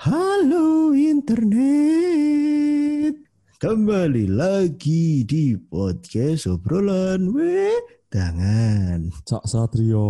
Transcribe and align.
Halo 0.00 0.96
internet, 0.96 1.60
kembali 3.60 4.32
lagi 4.32 5.28
di 5.28 5.52
podcast 5.60 6.48
obrolan 6.48 7.28
wedangan. 7.36 9.12
Cak 9.28 9.44
Satrio. 9.44 10.08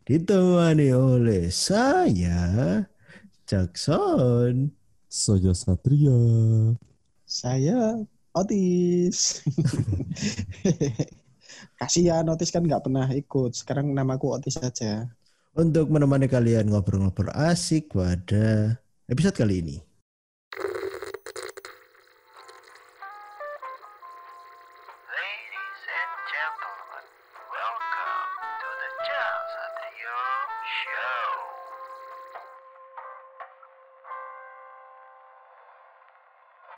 Ditemani 0.00 0.96
oleh 0.96 1.52
saya, 1.52 2.80
Jackson. 3.44 4.72
Saya 5.12 5.52
Satria. 5.52 6.16
Saya 7.28 8.00
Otis. 8.32 9.44
Kasihan 11.84 12.24
Otis 12.32 12.48
kan 12.48 12.64
nggak 12.64 12.88
pernah 12.88 13.12
ikut. 13.12 13.52
Sekarang 13.60 13.92
namaku 13.92 14.40
Otis 14.40 14.56
saja. 14.56 15.04
Untuk 15.52 15.92
menemani 15.92 16.32
kalian 16.32 16.72
ngobrol-ngobrol 16.72 17.28
asik 17.36 17.92
pada 17.92 18.80
episode 19.06 19.38
kali 19.38 19.62
ini. 19.62 19.78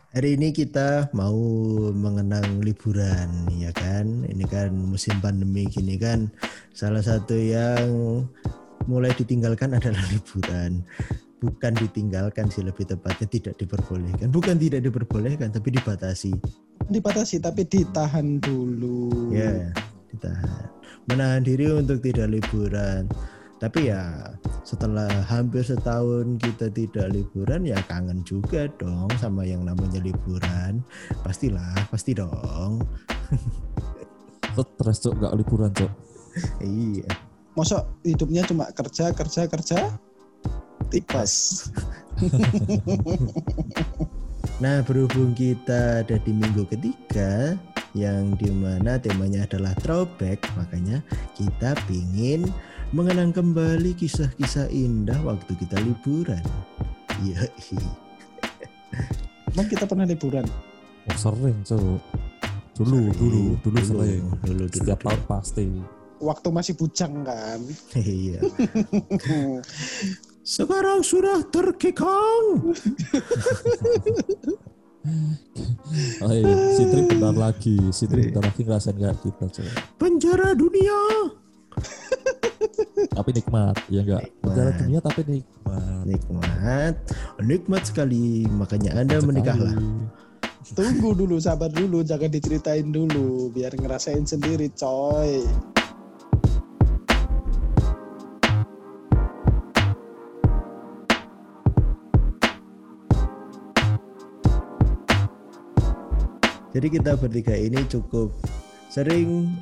Hari 0.09 0.35
ini 0.35 0.51
kita 0.51 1.15
mau 1.15 1.39
mengenang 1.95 2.59
liburan, 2.65 3.47
ya 3.55 3.71
kan? 3.71 4.27
Ini 4.27 4.45
kan 4.51 4.75
musim 4.75 5.15
pandemi 5.23 5.69
gini 5.71 5.95
kan. 5.95 6.27
Salah 6.75 7.05
satu 7.05 7.39
yang 7.39 7.87
mulai 8.91 9.15
ditinggalkan 9.15 9.73
adalah 9.79 10.03
liburan. 10.11 10.83
Bukan 11.39 11.73
ditinggalkan 11.79 12.51
sih 12.51 12.67
lebih 12.67 12.83
tepatnya 12.83 13.27
tidak 13.31 13.55
diperbolehkan. 13.63 14.29
Bukan 14.35 14.59
tidak 14.59 14.83
diperbolehkan 14.83 15.55
tapi 15.55 15.71
dibatasi. 15.71 16.35
Dibatasi 16.91 17.39
tapi 17.39 17.63
ditahan 17.63 18.43
dulu. 18.43 19.31
Ya, 19.31 19.71
ditahan. 20.11 20.67
Menahan 21.07 21.47
diri 21.47 21.71
untuk 21.71 22.03
tidak 22.03 22.35
liburan. 22.35 23.07
Tapi 23.59 23.91
ya 23.91 24.35
setelah 24.63 25.11
hampir 25.27 25.67
setahun 25.67 26.39
kita 26.39 26.71
tidak 26.71 27.11
liburan 27.11 27.67
ya 27.67 27.75
kangen 27.91 28.23
juga 28.23 28.71
dong 28.79 29.11
sama 29.19 29.43
yang 29.43 29.67
namanya 29.67 29.99
liburan. 29.99 30.83
Pastilah, 31.27 31.75
pasti 31.91 32.15
dong. 32.15 32.83
Stres 34.59 34.99
cok 35.03 35.15
gak 35.23 35.35
liburan 35.39 35.71
cok. 35.71 35.93
iya. 36.63 37.11
Masa 37.55 37.87
hidupnya 38.07 38.47
cuma 38.47 38.71
kerja, 38.71 39.11
kerja, 39.11 39.51
kerja? 39.51 39.99
Tipes. 40.91 41.71
Nah 44.59 44.83
berhubung 44.83 45.39
kita 45.39 46.03
ada 46.03 46.19
di 46.19 46.35
minggu 46.35 46.67
ketiga 46.67 47.55
yang 47.95 48.35
di 48.43 48.51
mana 48.51 48.99
temanya 48.99 49.47
adalah 49.47 49.71
throwback 49.79 50.43
makanya 50.59 50.99
kita 51.39 51.79
pingin 51.87 52.43
mengenang 52.91 53.31
kembali 53.31 53.95
kisah-kisah 53.95 54.67
indah 54.75 55.15
waktu 55.23 55.55
kita 55.63 55.79
liburan. 55.79 56.43
Iya. 57.23 57.47
Emang 59.55 59.69
kita 59.71 59.87
pernah 59.87 60.11
liburan? 60.11 60.43
Oh, 61.07 61.15
sering 61.15 61.63
cok. 61.63 62.03
Dulu, 62.83 63.15
dulu, 63.15 63.43
dulu 63.63 63.79
sering. 63.79 64.27
dulu, 64.43 64.43
dulu, 64.43 64.65
Setiap 64.75 64.99
dulu. 65.03 65.07
tahun 65.07 65.23
pasti. 65.31 65.67
Waktu 66.19 66.49
masih 66.51 66.75
bujang 66.75 67.15
kan? 67.23 67.63
Iya. 67.95 68.43
Sekarang 70.49 71.05
sudah 71.05 71.45
terkekang. 71.45 72.73
Oh, 76.25 76.33
iya. 76.33 76.55
Sitri 76.73 77.01
bentar 77.05 77.37
lagi. 77.37 77.77
Sitri 77.93 78.21
Iya. 78.25 78.27
bentar 78.33 78.43
lagi 78.49 78.61
ngerasain 78.65 78.97
kayak 78.97 79.19
kita 79.21 79.45
cok. 79.53 79.69
Penjara 80.01 80.57
dunia. 80.57 81.01
Tapi 83.13 83.31
nikmat, 83.31 83.77
ya 83.93 84.01
enggak? 84.03 84.23
Nikmat. 84.25 84.41
Penjara 84.41 84.71
dunia 84.73 84.99
tapi 85.05 85.21
nikmat. 85.29 86.05
Nikmat. 86.09 86.95
Nikmat 87.45 87.83
sekali. 87.85 88.49
Makanya 88.49 88.91
Anda 88.97 89.21
Sekali. 89.21 89.29
menikahlah. 89.29 89.75
Tunggu 90.69 91.13
dulu, 91.13 91.37
sabar 91.41 91.69
dulu, 91.69 92.05
jangan 92.05 92.29
diceritain 92.29 92.89
dulu, 92.89 93.49
biar 93.49 93.73
ngerasain 93.73 94.25
sendiri, 94.25 94.69
coy. 94.75 95.41
Jadi 106.69 106.87
kita 106.91 107.17
bertiga 107.17 107.55
ini 107.55 107.81
cukup 107.87 108.29
sering 108.89 109.53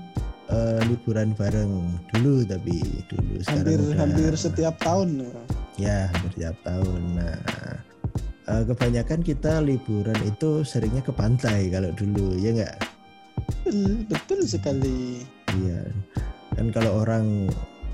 eh, 0.48 0.80
liburan 0.86 1.34
bareng 1.34 1.70
dulu 2.12 2.42
tapi 2.42 2.78
dulu 3.06 3.34
sekarang 3.40 3.58
Hampir 3.62 3.78
udah- 3.80 3.98
hampir 3.98 4.32
setiap 4.34 4.74
tahun. 4.78 5.08
ya 5.76 6.10
hampir 6.10 6.30
setiap 6.34 6.56
tahun. 6.62 7.02
Nah 7.14 7.36
eh, 8.46 8.62
kebanyakan 8.64 9.20
kita 9.22 9.58
liburan 9.60 10.18
itu 10.22 10.62
seringnya 10.62 11.02
ke 11.02 11.10
pantai 11.10 11.66
kalau 11.68 11.90
dulu 11.92 12.34
ya 12.36 12.50
enggak? 12.52 12.76
Betul, 13.66 14.06
betul 14.06 14.40
sekali. 14.42 15.22
Iya. 15.56 15.82
Kan 16.54 16.70
kalau 16.70 17.02
orang 17.02 17.46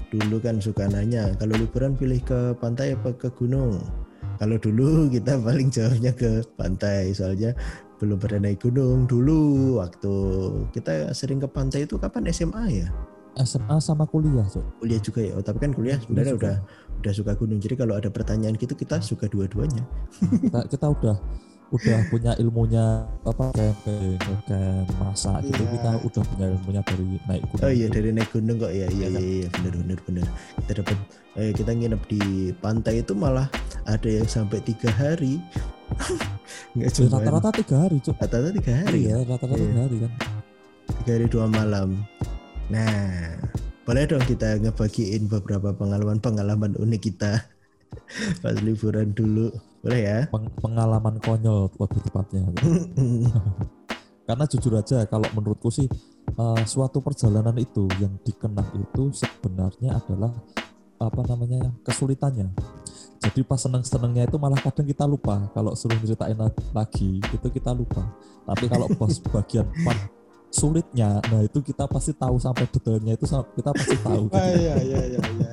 dulu 0.08 0.36
kan 0.38 0.60
suka 0.60 0.88
nanya 0.88 1.32
kalau 1.36 1.56
liburan 1.56 1.96
pilih 1.96 2.20
ke 2.20 2.52
pantai 2.56 2.92
apa 2.92 3.12
ke 3.12 3.28
gunung. 3.30 3.80
Kalau 4.42 4.58
dulu 4.58 5.06
kita 5.06 5.38
paling 5.46 5.70
jawabnya 5.70 6.10
ke 6.10 6.42
pantai 6.58 7.14
soalnya 7.14 7.54
belum 8.02 8.18
pernah 8.18 8.50
naik 8.50 8.66
gunung 8.66 9.06
dulu 9.06 9.78
waktu 9.78 10.14
kita 10.74 11.14
sering 11.14 11.38
ke 11.38 11.46
pantai 11.46 11.86
itu 11.86 11.94
kapan 11.94 12.26
SMA 12.34 12.82
ya? 12.82 12.90
SMA 13.38 13.78
sama 13.78 14.02
kuliah 14.04 14.42
cok. 14.44 14.82
Kuliah 14.82 14.98
juga 14.98 15.20
ya. 15.22 15.32
Oh, 15.38 15.44
tapi 15.46 15.62
kan 15.62 15.70
kuliah 15.70 15.96
sebenarnya 16.02 16.34
udah 16.34 16.56
udah 17.00 17.12
suka 17.14 17.32
gunung. 17.38 17.62
Jadi 17.62 17.78
kalau 17.78 17.94
ada 17.94 18.10
pertanyaan 18.10 18.58
gitu 18.58 18.74
kita 18.74 18.98
suka 18.98 19.30
dua-duanya. 19.30 19.86
Kita, 20.20 20.66
kita 20.66 20.86
udah 20.90 21.16
udah 21.72 21.98
punya 22.12 22.32
ilmunya 22.36 22.86
apa 23.24 23.48
camping, 23.56 24.20
ngecamp, 24.20 24.86
masak 25.00 25.40
gitu. 25.48 25.62
Iya. 25.64 25.70
Kita 25.72 25.90
udah 26.04 26.22
punya 26.28 26.46
ilmunya 26.52 26.80
dari 26.84 27.04
naik 27.24 27.42
gunung. 27.48 27.64
Oh 27.64 27.72
iya 27.72 27.86
dari 27.88 28.10
naik 28.12 28.28
gunung 28.30 28.56
kok 28.60 28.72
ya 28.72 28.86
iya 28.86 28.86
Iya 28.92 29.06
iya 29.08 29.08
kan? 29.08 29.22
iya 29.24 29.48
benar 29.48 29.72
benar 29.80 29.98
benar. 30.04 30.26
Kita 30.60 30.72
dapat 30.78 30.98
eh, 31.34 31.50
kita 31.56 31.70
nginep 31.72 32.02
di 32.06 32.22
pantai 32.54 32.94
itu 33.00 33.12
malah 33.16 33.48
ada 33.84 34.08
yang 34.08 34.28
sampai 34.28 34.60
tiga 34.60 34.92
hari. 34.92 35.40
Nggak 36.76 36.88
Ya, 36.88 36.94
cuma 36.94 37.20
Rata-rata 37.20 37.50
tiga 37.56 37.76
hari 37.84 37.96
cok. 38.00 38.16
rata-rata 38.16 38.50
tiga 38.52 38.72
hari 38.76 38.98
ya. 39.04 39.08
Iya, 39.08 39.16
rata-rata 39.26 39.56
Iya. 39.56 39.64
tiga 39.66 39.80
hari 39.80 39.96
kan. 39.96 40.12
Tiga 41.00 41.10
hari 41.16 41.26
dua 41.26 41.46
malam. 41.48 41.88
Nah 42.68 43.00
boleh 43.82 44.04
dong 44.06 44.22
kita 44.22 44.60
ngebagiin 44.60 45.26
beberapa 45.26 45.72
pengalaman-pengalaman 45.72 46.76
unik 46.76 47.00
kita 47.02 47.32
pas 48.44 48.56
liburan 48.60 49.10
dulu. 49.12 49.48
Boleh 49.82 50.00
ya? 50.00 50.18
Peng- 50.30 50.54
pengalaman 50.62 51.18
konyol 51.18 51.66
lebih 51.74 52.00
tepatnya. 52.06 52.42
Karena 54.28 54.44
jujur 54.46 54.78
aja 54.78 55.02
kalau 55.10 55.26
menurutku 55.34 55.68
sih 55.68 55.90
eh, 56.38 56.62
suatu 56.64 57.02
perjalanan 57.02 57.58
itu 57.58 57.90
yang 57.98 58.14
dikenang 58.22 58.70
itu 58.78 59.10
sebenarnya 59.10 59.98
adalah 59.98 60.30
apa 61.02 61.20
namanya 61.26 61.74
kesulitannya. 61.82 62.54
Jadi 63.22 63.42
pas 63.42 63.58
seneng-senengnya 63.58 64.30
itu 64.30 64.38
malah 64.38 64.58
kadang 64.62 64.86
kita 64.86 65.02
lupa 65.06 65.50
kalau 65.54 65.74
suruh 65.74 65.98
ceritain 66.02 66.38
la- 66.38 66.54
lagi 66.74 67.18
itu 67.18 67.46
kita 67.50 67.74
lupa. 67.74 68.06
Tapi 68.46 68.70
kalau 68.70 68.86
pas 68.94 69.10
bagian 69.34 69.66
part 69.82 69.98
sulitnya, 70.52 71.18
nah 71.32 71.42
itu 71.42 71.58
kita 71.58 71.90
pasti 71.90 72.14
tahu 72.14 72.38
sampai 72.38 72.68
detailnya 72.70 73.18
itu 73.18 73.26
kita 73.26 73.70
pasti 73.74 73.96
tahu. 73.98 74.30
Ah, 74.36 74.46
iya, 74.54 74.74
iya, 74.78 75.00
iya, 75.10 75.20
iya. 75.38 75.50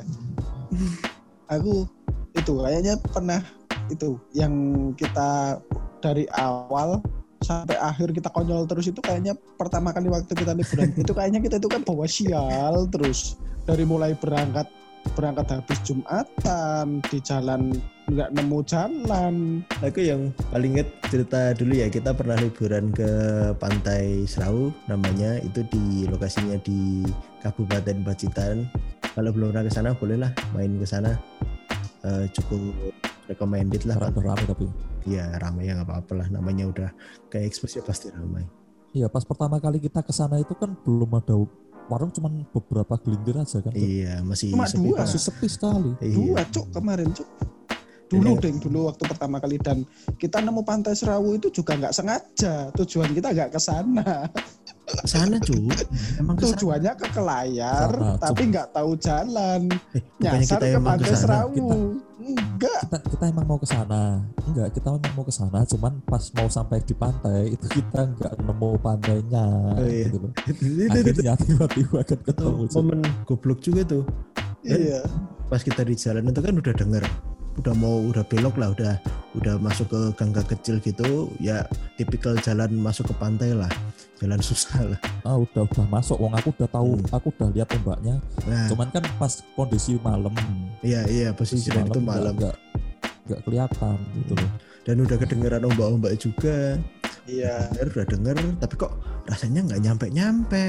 Aku 1.50 1.90
itu 2.38 2.52
kayaknya 2.62 2.94
pernah 3.02 3.42
itu 3.90 4.18
yang 4.34 4.54
kita 4.96 5.60
dari 6.00 6.26
awal 6.38 7.04
sampai 7.44 7.76
akhir 7.80 8.12
kita 8.12 8.30
konyol 8.32 8.68
terus 8.68 8.92
itu 8.92 9.00
kayaknya 9.00 9.34
pertama 9.56 9.96
kali 9.96 10.12
waktu 10.12 10.32
kita 10.32 10.54
liburan 10.54 10.90
itu 11.02 11.12
kayaknya 11.12 11.40
kita 11.42 11.56
itu 11.58 11.70
kan 11.72 11.82
bawa 11.84 12.06
sial 12.06 12.88
terus 12.92 13.40
dari 13.64 13.84
mulai 13.88 14.14
berangkat 14.18 14.68
berangkat 15.16 15.48
habis 15.48 15.80
jumatan 15.88 17.00
di 17.08 17.18
jalan 17.24 17.72
nggak 18.12 18.30
nemu 18.36 18.60
jalan 18.68 19.64
Aku 19.80 20.02
yang 20.02 20.36
paling 20.52 20.76
inget 20.76 20.90
cerita 21.08 21.56
dulu 21.56 21.74
ya 21.78 21.88
kita 21.88 22.12
pernah 22.12 22.36
liburan 22.36 22.92
ke 22.92 23.10
pantai 23.58 24.28
Serau 24.28 24.76
namanya 24.92 25.40
itu 25.40 25.64
di 25.72 26.10
lokasinya 26.10 26.60
di 26.62 27.06
Kabupaten 27.40 28.04
Pacitan. 28.04 28.68
Kalau 29.16 29.32
belum 29.32 29.56
pernah 29.56 29.66
ke 29.66 29.72
sana 29.72 29.90
bolehlah 29.96 30.32
main 30.52 30.76
ke 30.76 30.86
sana. 30.86 31.16
Eh, 32.04 32.26
cukup 32.36 32.92
recommended 33.30 33.86
lah 33.86 33.96
pantai. 34.02 34.26
rame 34.26 34.44
tapi. 34.50 34.66
Ya 35.06 35.30
ramai 35.38 35.70
ya 35.70 35.78
nggak 35.78 35.88
apa-apa 35.88 36.12
lah 36.26 36.28
namanya 36.34 36.66
udah 36.66 36.90
kayak 37.30 37.54
ekspos 37.54 37.78
ya 37.78 37.86
pasti 37.86 38.10
ramai. 38.10 38.44
Iya, 38.90 39.06
pas 39.06 39.22
pertama 39.22 39.62
kali 39.62 39.78
kita 39.78 40.02
ke 40.02 40.10
sana 40.10 40.42
itu 40.42 40.58
kan 40.58 40.74
belum 40.82 41.14
ada 41.14 41.38
warung 41.90 42.10
cuman 42.10 42.46
beberapa 42.50 42.98
gelintir 42.98 43.38
aja 43.38 43.62
kan. 43.62 43.74
Iya, 43.78 44.26
masih 44.26 44.50
Cuma 44.54 44.66
sepi 44.66 44.90
dua. 44.90 45.06
Sepi 45.06 45.48
sekali. 45.50 45.92
Iya. 46.02 46.16
Dua 46.18 46.42
cuk 46.50 46.66
kemarin 46.74 47.10
cuk. 47.14 47.30
Dulu 48.10 48.30
Iya. 48.32 48.42
deng 48.42 48.58
dulu 48.60 48.80
waktu 48.86 49.04
pertama 49.06 49.38
kali 49.38 49.58
dan 49.58 49.86
kita 50.16 50.38
nemu 50.40 50.62
pantai 50.62 50.94
Serawu 50.94 51.34
itu 51.34 51.48
juga 51.52 51.78
nggak 51.78 51.94
sengaja 51.94 52.54
tujuan 52.74 53.10
kita 53.12 53.30
nggak 53.30 53.50
ke 53.52 53.60
sana 53.60 54.26
Sana 55.06 55.38
cu. 55.38 55.54
Emang 56.18 56.34
ke 56.34 56.44
sana. 56.44 56.58
tujuannya 56.58 56.94
ke 56.98 57.08
Kelayar 57.14 57.90
Sana, 57.94 58.18
tapi 58.18 58.42
nggak 58.50 58.68
tahu 58.74 58.98
jalan 58.98 59.70
Eh, 59.94 60.02
nyasar 60.18 60.58
kita 60.58 60.58
ke 60.58 60.66
emang 60.68 60.82
ke 60.82 60.90
pantai 60.98 61.08
sana. 61.08 61.22
Serawu 61.22 61.70
enggak 62.20 62.80
kita 62.84 62.98
kita 63.08 63.24
emang 63.30 63.46
mau 63.46 63.58
ke 63.58 63.68
sana 63.70 64.02
enggak 64.44 64.68
kita 64.74 64.88
memang 64.92 65.14
mau 65.14 65.24
ke 65.24 65.32
sana 65.32 65.60
cuman 65.64 65.94
pas 66.04 66.24
mau 66.34 66.48
sampai 66.48 66.78
di 66.82 66.94
pantai 66.94 67.42
itu 67.50 67.66
kita 67.70 68.00
enggak 68.04 68.34
nemu 68.36 68.70
pantainya 68.78 69.46
Oh, 69.72 69.86
iya. 69.86 70.04
gitu 70.04 70.18
loh 70.20 70.32
Itu- 70.44 70.66
itu- 70.66 70.82
itu- 70.82 71.22
akhirnya 71.24 71.36
tiba-tiba 71.38 72.00
kan 72.04 72.20
ketemu 72.20 72.62
Cuk. 72.64 72.74
momen 72.76 73.00
goblok 73.24 73.60
juga 73.62 73.82
tuh. 73.88 74.04
Dan 74.60 74.80
iya 74.82 75.02
pas 75.46 75.62
kita 75.62 75.82
di 75.82 75.94
jalan 75.94 76.26
itu 76.26 76.40
kan 76.40 76.54
udah 76.56 76.74
denger 76.76 77.04
udah 77.60 77.76
mau 77.76 78.00
udah 78.08 78.24
belok 78.26 78.56
lah 78.56 78.72
udah 78.72 78.94
udah 79.38 79.56
masuk 79.62 79.92
ke 79.92 80.00
gang-gang 80.18 80.48
kecil 80.48 80.82
gitu 80.82 81.30
ya 81.38 81.68
tipikal 82.00 82.34
jalan 82.42 82.72
masuk 82.80 83.12
ke 83.12 83.16
pantai 83.20 83.52
lah. 83.54 83.70
Jalan 84.20 84.42
susah 84.44 84.84
lah. 84.84 85.00
Ah 85.24 85.40
udah 85.40 85.64
udah 85.64 85.86
masuk. 85.88 86.20
Wong 86.20 86.36
aku 86.36 86.52
udah 86.60 86.68
tahu 86.68 87.00
Hmm. 87.00 87.16
aku 87.16 87.28
udah 87.40 87.48
lihat 87.56 87.70
ombaknya. 87.72 88.20
Nah. 88.48 88.68
Cuman 88.68 88.88
kan 88.92 89.04
pas 89.16 89.32
kondisi 89.56 89.96
malam. 90.02 90.34
Iya 90.84 91.08
iya 91.08 91.30
posisi 91.32 91.68
kondisi 91.68 91.72
jalan 91.72 91.88
itu 91.88 92.02
malam 92.04 92.34
enggak 92.36 92.56
enggak 93.28 93.40
kelihatan 93.48 93.98
gitu 94.24 94.34
loh. 94.36 94.52
Dan 94.84 94.96
udah 95.06 95.18
kedengeran 95.20 95.64
ombak-ombak 95.68 96.14
juga. 96.20 96.76
Iya. 97.30 97.70
Denger 97.72 97.88
udah 97.96 98.08
denger 98.10 98.38
tapi 98.60 98.74
kok 98.76 98.92
rasanya 99.30 99.62
nggak 99.70 99.82
nyampe 99.86 100.06
nyampe 100.10 100.66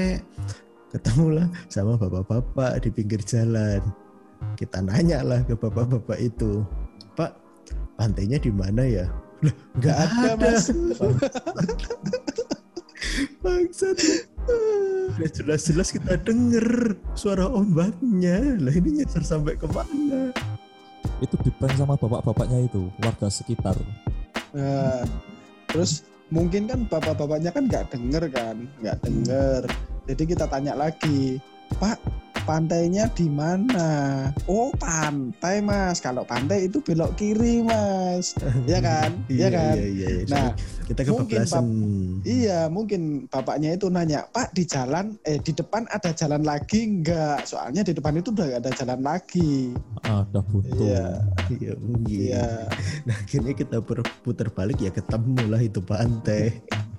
ketemulah 0.93 1.47
sama 1.71 1.95
bapak-bapak 1.97 2.83
di 2.83 2.89
pinggir 2.93 3.23
jalan 3.23 3.81
kita 4.55 4.81
nanya 4.81 5.25
lah 5.25 5.41
ke 5.45 5.57
bapak-bapak 5.57 6.17
itu 6.21 6.65
pak 7.17 7.33
pantainya 7.97 8.37
di 8.37 8.51
mana 8.53 8.83
ya? 8.85 9.05
Nggak 9.77 9.97
ada 9.97 10.37
ada. 10.37 10.37
Mas. 10.37 10.69
Bangsat. 13.41 13.97
Udah 15.17 15.29
jelas-jelas 15.33 15.89
kita 15.93 16.17
denger 16.21 16.97
suara 17.17 17.49
ombaknya. 17.49 18.57
Lah 18.61 18.73
ini 18.73 19.01
nyasar 19.01 19.25
sampai 19.25 19.57
ke 19.57 19.65
mana? 19.69 20.29
Itu 21.21 21.37
diprank 21.41 21.77
sama 21.77 21.97
bapak-bapaknya 21.97 22.69
itu 22.69 22.89
warga 23.01 23.29
sekitar. 23.29 23.77
Nah, 24.53 25.05
terus 25.69 26.05
mungkin 26.29 26.69
kan 26.69 26.85
bapak-bapaknya 26.85 27.49
kan 27.53 27.65
nggak 27.65 27.89
denger 27.93 28.23
kan, 28.29 28.57
nggak 28.81 28.97
denger. 29.05 29.61
Jadi 30.09 30.23
kita 30.25 30.45
tanya 30.49 30.73
lagi, 30.73 31.37
Pak, 31.77 31.97
pantainya 32.51 33.07
di 33.15 33.31
mana? 33.31 33.87
Oh 34.43 34.75
pantai 34.75 35.63
mas. 35.63 36.03
Kalau 36.03 36.27
pantai 36.27 36.67
itu 36.67 36.83
belok 36.83 37.15
kiri 37.15 37.63
mas. 37.63 38.35
Iya 38.67 38.83
kan? 38.83 39.11
Iya 39.31 39.47
kan? 39.47 39.75
iya, 39.79 39.87
iya, 39.87 40.07
iya. 40.11 40.27
Nah, 40.27 40.51
kita 40.83 41.07
mungkin, 41.07 41.39
kebablasan 41.39 41.65
Iya, 42.27 42.67
mungkin 42.67 43.01
bapaknya 43.31 43.79
itu 43.79 43.87
nanya, 43.87 44.27
Pak 44.35 44.51
di 44.51 44.67
jalan, 44.67 45.15
eh 45.23 45.39
di 45.39 45.55
depan 45.55 45.87
ada 45.87 46.11
jalan 46.11 46.43
lagi 46.43 46.83
enggak? 46.83 47.47
Soalnya 47.47 47.87
di 47.87 47.95
depan 47.95 48.19
itu 48.19 48.35
udah 48.35 48.59
ada 48.59 48.69
jalan 48.75 48.99
lagi. 48.99 49.71
ah 50.03 50.27
udah 50.27 50.43
buntu 50.43 50.83
Iya, 50.83 51.07
iya 51.55 51.73
mungkin 51.79 52.03
iya. 52.03 52.67
Nah 53.07 53.15
akhirnya 53.15 53.53
kita 53.55 53.77
berputar 53.79 54.51
balik 54.51 54.83
ya 54.83 54.91
ketemu 54.91 55.43
lah 55.47 55.61
itu 55.63 55.79
pantai. 55.79 56.59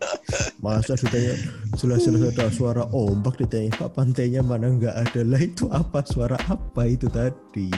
Masa 0.59 0.95
ditanya 0.95 1.35
jelas-jelas 1.75 2.31
ada 2.31 2.47
suara 2.49 2.83
ombak 2.89 3.37
ditanya 3.37 3.75
Pak 3.75 3.93
pantainya 3.93 4.41
mana 4.41 4.69
nggak 4.69 4.95
ada 4.95 5.21
lah 5.23 5.41
itu 5.41 5.67
apa 5.69 6.01
suara 6.03 6.37
apa 6.47 6.83
itu 6.85 7.07
tadi? 7.07 7.71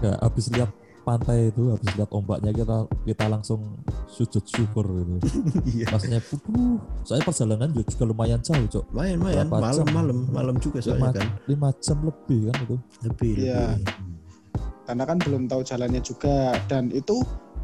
ya 0.00 0.14
habis 0.18 0.46
lihat 0.48 0.70
pantai 1.00 1.48
itu 1.48 1.68
habis 1.68 1.90
lihat 1.92 2.10
ombaknya 2.10 2.52
kita 2.52 2.76
kita 3.04 3.24
langsung 3.26 3.80
sujud 4.06 4.44
syukur 4.44 4.86
gitu 4.86 5.26
Iya. 5.72 5.86
maksudnya 5.90 6.20
puduh 6.22 6.78
soalnya 7.02 7.24
perjalanan 7.24 7.68
juga, 7.70 7.86
juga 7.88 8.04
lumayan 8.06 8.40
jauh 8.40 8.66
cok 8.70 8.84
main 8.90 9.16
Berapa 9.18 9.50
malam 9.50 9.74
jam? 9.82 9.86
malam 9.90 10.18
malam 10.30 10.56
juga 10.56 10.78
lima, 10.78 10.86
soalnya 10.86 11.10
kan 11.16 11.26
lima 11.46 11.68
jam 11.78 11.98
lebih 12.00 12.40
kan 12.48 12.56
itu 12.62 12.76
lebih 13.02 13.32
Iya. 13.40 13.60
lebih. 13.74 13.84
karena 14.86 15.04
kan 15.04 15.16
belum 15.18 15.42
tahu 15.46 15.60
jalannya 15.62 16.00
juga 16.00 16.36
dan 16.66 16.84
itu 16.90 17.16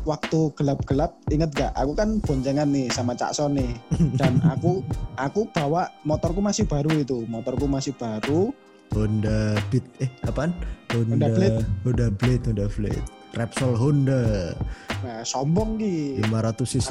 waktu 0.06 0.54
gelap-gelap 0.54 1.18
inget 1.28 1.50
gak? 1.52 1.74
Aku 1.74 1.92
kan 1.92 2.22
boncengan 2.22 2.70
nih 2.70 2.86
sama 2.88 3.12
Cak 3.12 3.34
Son 3.34 3.58
nih. 3.58 3.74
Dan 4.20 4.38
aku 4.46 4.80
aku 5.18 5.50
bawa 5.50 5.90
motorku 6.06 6.38
masih 6.38 6.64
baru 6.64 6.94
itu. 6.94 7.26
Motorku 7.26 7.66
masih 7.66 7.92
baru. 7.98 8.54
Honda 8.94 9.58
Beat. 9.68 9.82
Eh 9.98 10.08
apaan? 10.22 10.54
Honda 10.94 11.26
Blade. 11.26 11.66
Honda 11.82 12.06
Blade 12.14 12.42
Honda 12.46 12.66
Blade. 12.70 13.04
Repsol 13.34 13.74
Honda. 13.74 14.54
Nah 15.02 15.20
sombong 15.26 15.76
ki. 15.76 16.22
500 16.22 16.72
cc. 16.78 16.90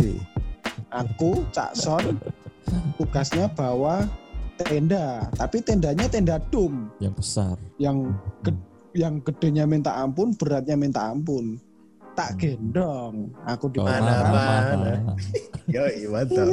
aku 0.92 1.42
Cak 1.56 1.72
Son 1.74 2.20
tugasnya 3.00 3.48
bawa 3.48 4.04
tenda. 4.60 5.32
Tapi 5.40 5.64
tendanya 5.64 6.06
tenda 6.12 6.36
dum. 6.52 6.92
Yang 7.00 7.16
besar. 7.24 7.56
Yang 7.80 8.12
ge- 8.44 8.68
yang 8.96 9.20
gedenya 9.20 9.68
minta 9.68 9.92
ampun 10.00 10.32
beratnya 10.36 10.80
minta 10.80 11.12
ampun 11.12 11.60
tak 12.16 12.40
gendong 12.40 13.28
aku 13.44 13.68
di 13.68 13.84
Oh, 13.84 13.86
Mana, 13.86 14.16
mana. 14.32 14.94
Yo 15.76 15.84
mantap. 16.08 16.48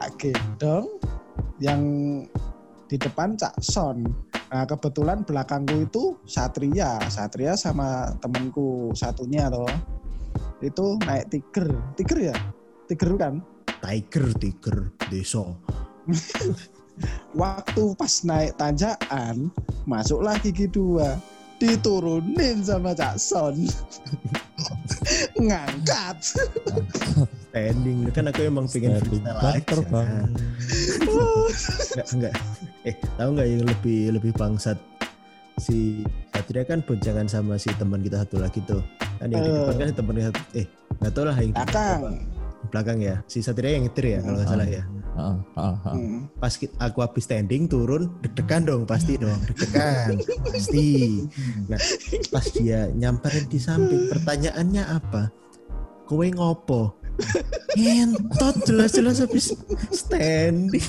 tak 0.00 0.10
gendong 0.16 0.88
yang 1.60 1.80
di 2.88 2.96
depan 2.96 3.36
Cak 3.36 3.60
Son. 3.60 4.00
Nah 4.48 4.64
kebetulan 4.64 5.28
belakangku 5.28 5.84
itu 5.84 6.16
Satria, 6.24 6.96
Satria 7.12 7.52
sama 7.52 8.16
temenku 8.24 8.96
satunya 8.96 9.52
loh. 9.52 9.68
Itu 10.64 10.96
naik 11.04 11.28
tiger, 11.28 11.68
tiger 12.00 12.32
ya, 12.32 12.36
tiger 12.88 13.12
kan. 13.20 13.53
Tiger 13.84 14.32
Tiger 14.40 14.76
Deso. 15.12 15.60
Waktu 17.36 17.84
pas 18.00 18.24
naik 18.24 18.56
tanjakan, 18.56 19.52
masuklah 19.84 20.40
gigi 20.40 20.64
dua, 20.72 21.20
diturunin 21.60 22.64
sama 22.64 22.96
Cak 22.96 23.20
Son. 23.20 23.52
Ngangkat. 25.36 26.16
Standing 27.52 28.08
kan 28.10 28.32
aku 28.32 28.48
emang 28.48 28.64
pengen 28.72 28.98
freestyle 29.04 29.36
aja. 29.36 29.60
terbang 29.68 30.26
Enggak 31.92 32.06
enggak. 32.16 32.34
Eh 32.88 32.94
tahu 33.20 33.28
nggak 33.36 33.48
yang 33.52 33.62
lebih 33.68 34.00
lebih 34.16 34.32
bangsat 34.34 34.78
si 35.62 36.02
Satria 36.34 36.66
kan 36.66 36.82
boncengan 36.82 37.30
sama 37.30 37.54
si 37.60 37.70
teman 37.78 38.02
kita 38.02 38.26
satu 38.26 38.42
lagi 38.42 38.58
tuh 38.66 38.82
kan 39.22 39.30
yang 39.30 39.38
di 39.44 39.50
Eh. 39.50 39.56
depan 39.62 39.74
kan 39.78 39.86
si 39.86 39.94
teman 39.94 40.14
kita 40.18 40.30
eh 40.58 40.66
nggak 40.98 41.12
tahu 41.14 41.24
lah 41.30 41.36
yang 41.38 41.50
di 41.52 41.58
Belakang. 41.62 42.02
Belakang 42.68 42.98
ya. 43.00 43.20
Si 43.28 43.40
Satria 43.44 43.76
yang 43.76 43.88
nyetir 43.88 44.06
ya 44.06 44.18
kalau 44.24 44.36
nggak 44.40 44.48
salah 44.48 44.68
ya. 44.68 44.84
Hmm. 45.14 46.26
pas 46.42 46.50
aku 46.58 46.98
habis 46.98 47.22
standing 47.22 47.70
turun 47.70 48.10
deg-degan 48.18 48.66
dong 48.66 48.82
pasti 48.82 49.14
dong 49.14 49.38
deg-degan 49.46 50.18
pasti. 50.50 51.22
Nah 51.70 51.78
pas 52.34 52.46
dia 52.50 52.90
nyamperin 52.90 53.46
di 53.46 53.62
samping 53.62 54.10
pertanyaannya 54.10 54.82
apa? 54.90 55.30
Kowe 56.10 56.26
ngopo? 56.34 56.98
Ngentot 57.78 58.66
jelas-jelas 58.66 59.22
habis 59.22 59.54
standing. 59.94 60.82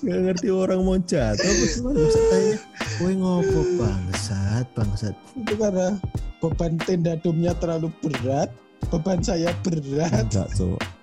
Nggak 0.00 0.20
ngerti 0.24 0.48
orang 0.48 0.80
mau 0.80 0.96
jatuh 0.96 1.44
apa 1.44 1.64
gimana 1.76 1.98
maksudnya 2.00 2.56
kowe 2.96 3.12
ngopo 3.12 3.60
bangsat 3.76 4.64
bangsat? 4.72 5.14
Itu 5.36 5.54
karena 5.60 6.00
beban 6.40 6.80
tenda 6.80 7.12
domnya 7.20 7.52
terlalu 7.60 7.92
berat 8.00 8.48
beban 8.88 9.20
saya 9.20 9.52
berat. 9.60 10.32
Enggak 10.32 10.48
cok 10.56 10.99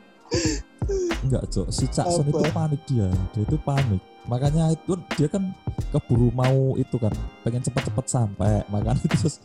enggak 1.24 1.44
cok. 1.52 1.68
Si 1.68 1.86
Cakson 1.88 2.24
Apa? 2.24 2.32
itu 2.32 2.44
panik 2.52 2.82
dia. 2.88 3.10
Dia 3.34 3.44
itu 3.44 3.58
panik. 3.62 4.02
Makanya 4.28 4.76
itu 4.76 4.94
dia 5.16 5.28
kan 5.28 5.44
keburu 5.92 6.32
mau 6.32 6.76
itu 6.76 6.96
kan. 7.00 7.12
Pengen 7.44 7.64
cepet-cepet 7.64 8.06
sampai. 8.08 8.64
Makanya 8.68 9.04
terus 9.12 9.40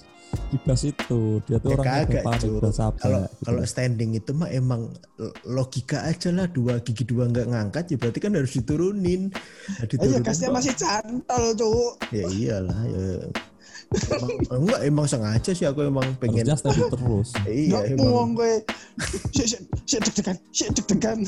dibas 0.48 0.82
itu. 0.82 1.42
Dia 1.44 1.58
tuh 1.58 1.74
Ya 1.74 1.76
udah 1.78 1.86
kagak, 1.86 2.22
panik 2.24 2.50
udah 2.50 2.72
capek 2.72 2.98
kalau 3.00 3.20
gitu. 3.26 3.42
kalau 3.44 3.62
standing 3.66 4.10
itu 4.14 4.30
mah 4.32 4.48
emang 4.50 4.90
logika 5.44 6.06
aja 6.06 6.30
lah. 6.30 6.46
Dua 6.46 6.78
gigi 6.82 7.02
dua 7.02 7.26
nggak 7.26 7.46
ngangkat 7.50 7.84
ya 7.90 7.96
berarti 7.98 8.18
kan 8.22 8.32
harus 8.34 8.52
diturunin. 8.54 9.30
Nah, 9.30 9.74
Iya 9.78 9.86
diturunin 9.86 10.22
gasnya 10.22 10.48
kok. 10.50 10.54
masih 10.58 10.74
cantol 10.78 11.44
cuk. 11.54 11.92
Ya 12.10 12.26
iyalah 12.30 12.80
ya. 12.86 13.06
Emang, 13.92 14.30
enggak 14.64 14.80
emang 14.88 15.04
sengaja 15.04 15.52
sih 15.52 15.68
aku 15.68 15.84
emang 15.84 16.16
pengen. 16.16 16.48
Harusnya 16.48 16.88
terus. 16.88 17.28
Iya 17.44 17.92
emang. 17.92 18.32
gue 18.32 18.64
Sik 19.86 20.00
deg-degan. 20.08 20.36
Sik 20.54 20.68
deg-degan. 20.78 21.18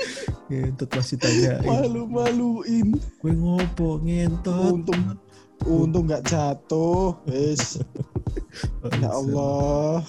Ngentot 0.50 0.90
masih 0.94 1.16
tanya. 1.18 1.58
Malu-maluin. 1.66 2.94
Gue 3.18 3.34
ngopo? 3.34 3.98
Ngentot. 4.02 4.78
Untung 4.78 5.02
Untung 5.64 6.04
nggak 6.06 6.28
jatuh 6.28 7.16
Wis. 7.26 7.80
Ya 9.02 9.12
Allah. 9.12 10.00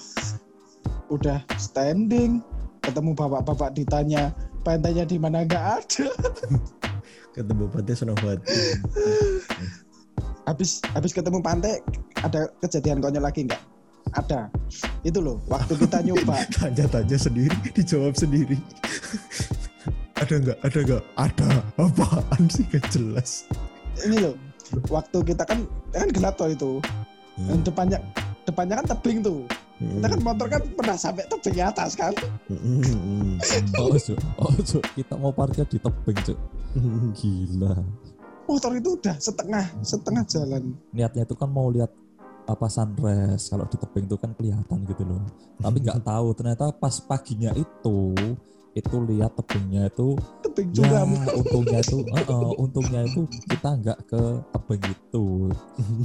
Udah 1.12 1.44
standing. 1.60 2.40
Ketemu 2.80 3.12
bapak-bapak 3.18 3.76
ditanya 3.76 4.32
pantainya 4.64 5.04
di 5.04 5.20
mana? 5.20 5.44
Nggak 5.44 5.66
ada. 5.84 6.08
Ketemu 7.36 7.64
pantai 7.68 7.96
Senopati. 7.96 8.60
Habis 10.48 10.80
habis 10.96 11.12
ketemu 11.12 11.44
pantai 11.44 11.84
ada 12.24 12.48
kejadian 12.64 13.04
konyol 13.04 13.28
lagi 13.28 13.44
nggak? 13.44 13.60
Ada. 14.16 14.48
Itu 15.04 15.20
loh, 15.20 15.38
waktu 15.48 15.74
kita 15.76 16.04
nyoba 16.08 16.44
Tanya-tanya 16.54 17.18
sendiri, 17.18 17.58
dijawab 17.76 18.14
sendiri. 18.16 18.58
ada 20.22 20.36
nggak? 20.40 20.58
Ada 20.64 20.80
nggak? 20.84 21.04
Ada. 21.16 21.50
Apaan 21.80 22.44
sih? 22.48 22.66
Gak 22.72 22.88
jelas. 22.92 23.48
ini 24.06 24.22
loh, 24.22 24.36
waktu 24.94 25.18
kita 25.26 25.44
kan 25.44 25.66
kan 25.90 26.10
gelap 26.14 26.38
tuh 26.38 26.54
itu. 26.54 26.72
Dan 27.38 27.62
depannya 27.62 27.98
depannya 28.46 28.82
kan 28.82 28.88
tebing 28.98 29.22
tuh. 29.22 29.46
Kita 29.78 30.08
kan 30.10 30.20
motor 30.26 30.48
kan 30.50 30.62
pernah 30.74 30.98
sampai 30.98 31.24
tebing 31.30 31.62
atas 31.62 31.94
kan. 31.94 32.14
Hmm. 32.50 33.38
Oh, 33.78 33.94
Cuk. 33.94 34.18
Oh, 34.42 34.54
Cuk. 34.58 34.84
Kita 34.98 35.14
mau 35.22 35.30
parkir 35.30 35.70
di 35.70 35.78
tebing, 35.78 36.18
Cuk. 36.26 36.40
Gila. 37.14 37.74
Motor 38.50 38.72
itu 38.80 38.90
udah 38.98 39.16
setengah 39.22 39.66
setengah 39.86 40.24
jalan. 40.26 40.74
Niatnya 40.96 41.30
itu 41.30 41.36
kan 41.38 41.50
mau 41.52 41.70
lihat 41.70 41.94
apa 42.48 42.68
sunrise 42.72 43.52
kalau 43.52 43.68
di 43.68 43.78
tebing 43.78 44.06
itu 44.08 44.18
kan 44.18 44.32
kelihatan 44.34 44.80
gitu 44.88 45.04
loh. 45.04 45.22
Tapi 45.60 45.78
nggak 45.84 46.02
tahu 46.10 46.28
ternyata 46.34 46.72
pas 46.72 46.96
paginya 47.04 47.52
itu 47.54 48.16
itu 48.78 48.96
lihat 49.10 49.34
tebingnya 49.34 49.90
itu 49.90 50.14
Tebing 50.46 50.70
ya 50.70 50.86
curam. 50.86 51.10
untungnya 51.34 51.82
itu 51.82 51.98
eh, 52.14 52.22
eh, 52.30 52.52
untungnya 52.62 53.02
itu 53.10 53.26
kita 53.50 53.70
nggak 53.74 54.00
ke 54.06 54.22
tebing 54.54 54.84
itu 54.94 55.26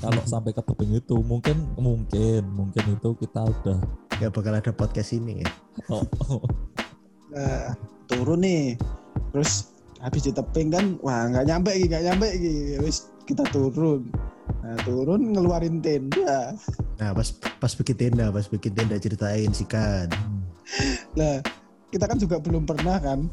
kalau 0.00 0.22
sampai 0.32 0.56
ke 0.56 0.62
tebing 0.64 0.96
itu 0.96 1.16
mungkin 1.20 1.68
mungkin 1.76 2.40
mungkin 2.48 2.84
itu 2.96 3.10
kita 3.20 3.44
udah 3.44 3.76
Gak 4.16 4.32
bakal 4.38 4.54
ada 4.56 4.72
podcast 4.72 5.12
ini 5.12 5.42
ya. 5.42 5.48
oh, 5.90 6.04
oh, 6.30 6.40
Nah, 7.32 7.74
turun 8.06 8.44
nih. 8.44 8.76
Terus 9.32 9.72
habis 9.98 10.22
di 10.28 10.32
tebing 10.36 10.68
kan, 10.70 10.86
wah 11.00 11.26
nggak 11.26 11.48
nyampe 11.48 11.72
lagi, 11.72 11.84
nggak 11.88 12.04
nyampe 12.06 12.26
lagi. 12.28 12.54
Wis 12.84 13.08
kita 13.24 13.42
turun. 13.50 14.06
Nah, 14.62 14.78
turun 14.86 15.34
ngeluarin 15.34 15.82
tenda. 15.82 16.54
Nah 16.96 17.10
pas 17.10 17.28
pas 17.58 17.72
bikin 17.74 17.96
tenda, 17.98 18.30
pas 18.30 18.46
bikin 18.46 18.72
tenda 18.72 18.94
ceritain 18.94 19.50
sikat. 19.50 20.06
Lah, 21.18 21.42
kita 21.90 22.06
kan 22.06 22.16
juga 22.16 22.38
belum 22.38 22.62
pernah 22.62 22.96
kan 22.96 23.26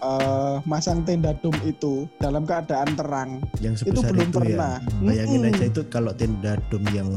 eh, 0.00 0.56
masang 0.64 1.02
tenda 1.02 1.34
dom 1.36 1.52
itu 1.66 2.06
dalam 2.16 2.46
keadaan 2.46 2.94
terang. 2.94 3.30
Yang 3.58 3.90
Itu 3.90 4.00
belum 4.00 4.30
itu, 4.30 4.38
pernah. 4.38 4.78
ya. 4.78 5.02
Bayangin 5.02 5.40
Mm-mm. 5.42 5.52
aja 5.52 5.64
itu 5.66 5.82
kalau 5.90 6.12
tenda 6.14 6.54
dom 6.70 6.86
yang 6.94 7.10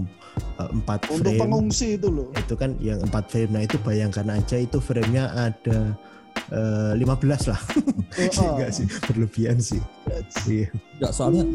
uh, 0.57 0.69
empat 0.73 1.05
Untuk 1.07 1.29
frame 1.29 1.41
pengungsi 1.45 1.87
itu 1.95 2.09
loh. 2.09 2.33
itu 2.33 2.53
kan 2.57 2.73
yang 2.81 2.99
empat 3.05 3.29
frame. 3.29 3.53
Nah 3.53 3.61
itu 3.63 3.77
bayangkan 3.79 4.33
aja 4.33 4.57
itu 4.57 4.81
framenya 4.81 5.29
ada 5.29 5.93
eh, 6.49 6.91
15 6.97 7.53
lah. 7.53 7.61
Oh, 8.41 8.49
Enggak 8.57 8.71
sih, 8.73 8.85
berlebihan 9.05 9.61
sih. 9.61 9.79
Iya. 10.49 10.67
nggak 10.97 11.13
soalnya 11.13 11.45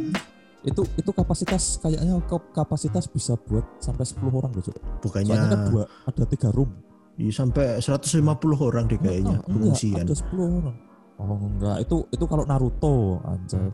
itu 0.66 0.82
itu 0.98 1.10
kapasitas 1.14 1.78
kayaknya 1.78 2.18
kapasitas 2.50 3.06
bisa 3.06 3.38
buat 3.46 3.62
sampai 3.78 4.02
10 4.02 4.26
orang 4.26 4.50
loh. 4.50 4.62
Bukannya 4.98 5.34
soalnya 5.34 5.48
kan 5.54 5.60
dua 5.70 5.82
ada 6.06 6.24
tiga 6.26 6.50
room 6.50 6.70
iya, 7.18 7.30
sampai 7.34 7.82
150 7.82 8.22
orang 8.58 8.84
deh 8.86 8.98
kayaknya 8.98 9.38
enggak, 9.38 9.46
pengungsian. 9.50 10.06
ada 10.06 10.14
10 10.14 10.58
orang 10.62 10.76
oh 11.18 11.38
enggak 11.50 11.76
itu 11.82 11.96
itu 12.14 12.24
kalau 12.30 12.44
Naruto 12.46 13.18
anjay 13.26 13.70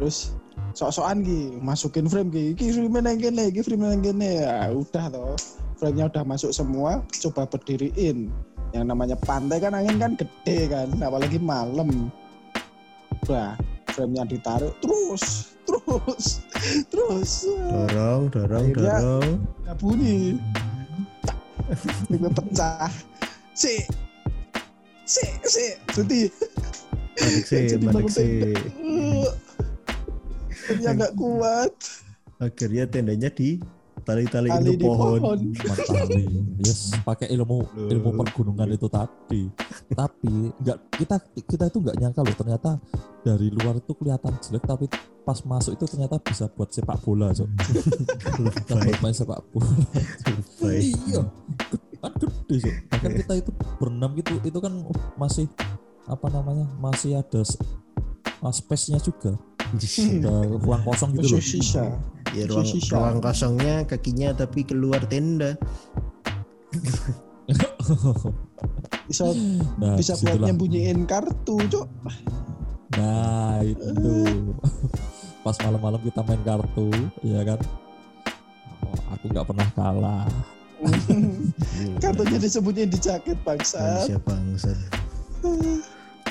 Terus 0.00 0.32
sok-sokan 0.72 1.20
ki 1.20 1.60
masukin 1.60 2.08
frame 2.08 2.32
ki, 2.32 2.44
ki 2.56 2.72
frame 2.72 3.04
nang 3.04 3.20
kene, 3.20 3.52
ki 3.52 3.60
frame 3.60 3.92
nang 3.92 4.00
kene. 4.00 4.40
Ya 4.40 4.72
udah 4.72 5.04
toh. 5.12 5.36
Frame-nya 5.76 6.08
udah 6.08 6.24
masuk 6.24 6.48
semua, 6.48 7.04
coba 7.20 7.44
berdiriin. 7.44 8.32
Yang 8.72 8.84
namanya 8.88 9.20
pantai 9.20 9.60
kan 9.60 9.76
angin 9.76 10.00
kan 10.00 10.16
gede 10.16 10.58
kan, 10.72 10.88
apalagi 10.96 11.36
malam. 11.36 12.08
Udah, 13.20 13.52
frame-nya 13.92 14.24
ditaruh 14.24 14.72
terus, 14.80 15.52
terus, 15.68 16.24
terus. 16.88 17.30
Dorong, 17.46 18.32
dorong, 18.32 18.64
Akhirnya- 18.72 19.00
dorong. 19.00 19.28
Nggak 19.62 19.76
bunyi. 19.78 20.18
Tiba 22.08 22.28
pecah. 22.32 22.90
Si, 23.52 23.84
si, 25.04 25.24
si, 25.44 25.66
jadi 25.92 26.20
Jadi 27.44 27.76
bangun 27.84 28.08
sih. 28.08 28.56
Frame-nya 30.66 30.90
nggak 30.96 31.14
kuat. 31.14 31.72
Akhirnya 32.40 32.88
tendanya 32.88 33.30
di 33.30 33.60
tali-tali 34.02 34.48
Tali 34.48 34.62
itu 34.64 34.72
di 34.74 34.84
pohon. 34.84 35.18
pohon. 35.18 35.38
matahari 35.68 36.24
yes 36.58 36.92
pakai 37.00 37.30
ilmu 37.30 37.58
ilmu 37.88 38.10
pergunungan 38.14 38.68
itu 38.68 38.86
tadi. 38.86 39.42
Tapi 39.88 40.32
nggak 40.56 40.78
kita 40.94 41.16
kita 41.42 41.64
itu 41.66 41.78
nggak 41.78 41.96
nyangka 41.96 42.20
loh 42.20 42.34
ternyata 42.34 42.70
dari 43.20 43.48
luar 43.48 43.76
itu 43.76 43.92
kelihatan 43.92 44.34
jelek 44.38 44.64
tapi 44.64 44.86
pas 45.22 45.38
masuk 45.40 45.72
itu 45.72 45.84
ternyata 45.86 46.18
bisa 46.18 46.50
buat 46.50 46.66
sepak 46.68 46.98
bola 47.00 47.30
so 47.30 47.46
buat 48.66 48.98
main 49.00 49.14
sepak 49.14 49.38
bola. 49.48 49.70
Iya 50.60 51.22
kan 51.98 52.12
gede 52.18 52.56
so 52.58 52.70
bahkan 52.88 53.10
kita 53.14 53.32
itu 53.38 53.50
berenam 53.78 54.10
gitu 54.14 54.34
itu 54.42 54.58
kan 54.58 54.74
masih 55.14 55.46
apa 56.04 56.26
namanya 56.28 56.66
masih 56.76 57.14
ada 57.14 57.40
s- 57.40 57.54
space-nya 58.42 58.98
juga. 58.98 59.38
Ada 59.72 60.34
ruang 60.60 60.82
kosong 60.84 61.16
gitu 61.16 61.32
loh. 61.32 61.40
Ya 62.32 62.48
ruang, 62.48 62.64
ruang 62.64 63.18
kosongnya 63.20 63.84
kakinya 63.84 64.32
tapi 64.32 64.64
keluar 64.64 65.04
tenda. 65.04 65.56
Bisa 69.10 69.28
nah 69.76 69.98
bisa 69.98 70.16
buat 70.16 70.24
di 70.24 70.32
situlah. 70.32 70.48
nyembunyiin 70.48 71.04
kartu, 71.04 71.60
Cok. 71.68 71.86
Nah 72.96 73.60
itu 73.60 74.14
pas 75.44 75.56
malam-malam 75.60 76.00
kita 76.00 76.22
main 76.24 76.40
kartu, 76.40 76.88
ya 77.20 77.44
kan? 77.44 77.60
Oh, 78.80 78.96
aku 79.12 79.24
nggak 79.28 79.46
pernah 79.52 79.68
kalah. 79.76 80.24
Kartunya 82.02 82.38
disembunyiin 82.40 82.88
di 82.88 82.98
jaket 82.98 83.36
bangsat. 83.44 84.06
Manusia 84.08 84.18
bangsat. 84.22 84.78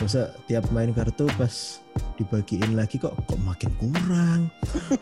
Masa 0.01 0.33
tiap 0.49 0.65
main 0.73 0.89
kartu 0.97 1.29
pas 1.37 1.77
dibagiin 2.17 2.73
lagi 2.73 2.97
kok 2.97 3.13
kok 3.29 3.37
makin 3.45 3.69
kurang, 3.77 4.49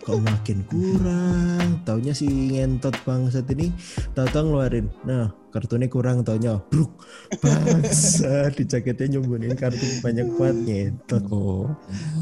kok 0.04 0.20
makin 0.20 0.60
kurang. 0.68 1.80
Taunya 1.88 2.12
si 2.12 2.28
ngentot 2.28 2.92
bangsat 3.08 3.48
ini 3.56 3.72
tahu-tahu 4.12 4.52
ngeluarin. 4.52 4.92
Nah 5.08 5.32
kartunya 5.56 5.88
kurang 5.88 6.28
taunya 6.28 6.60
bruk 6.68 7.00
bangsa 7.40 8.52
di 8.52 8.68
jaketnya 8.68 9.18
nyembunyiin 9.18 9.56
kartu 9.56 9.88
banyak 10.04 10.28
banget 10.36 10.58
ngentot. 10.68 11.24
Oh, 11.32 11.72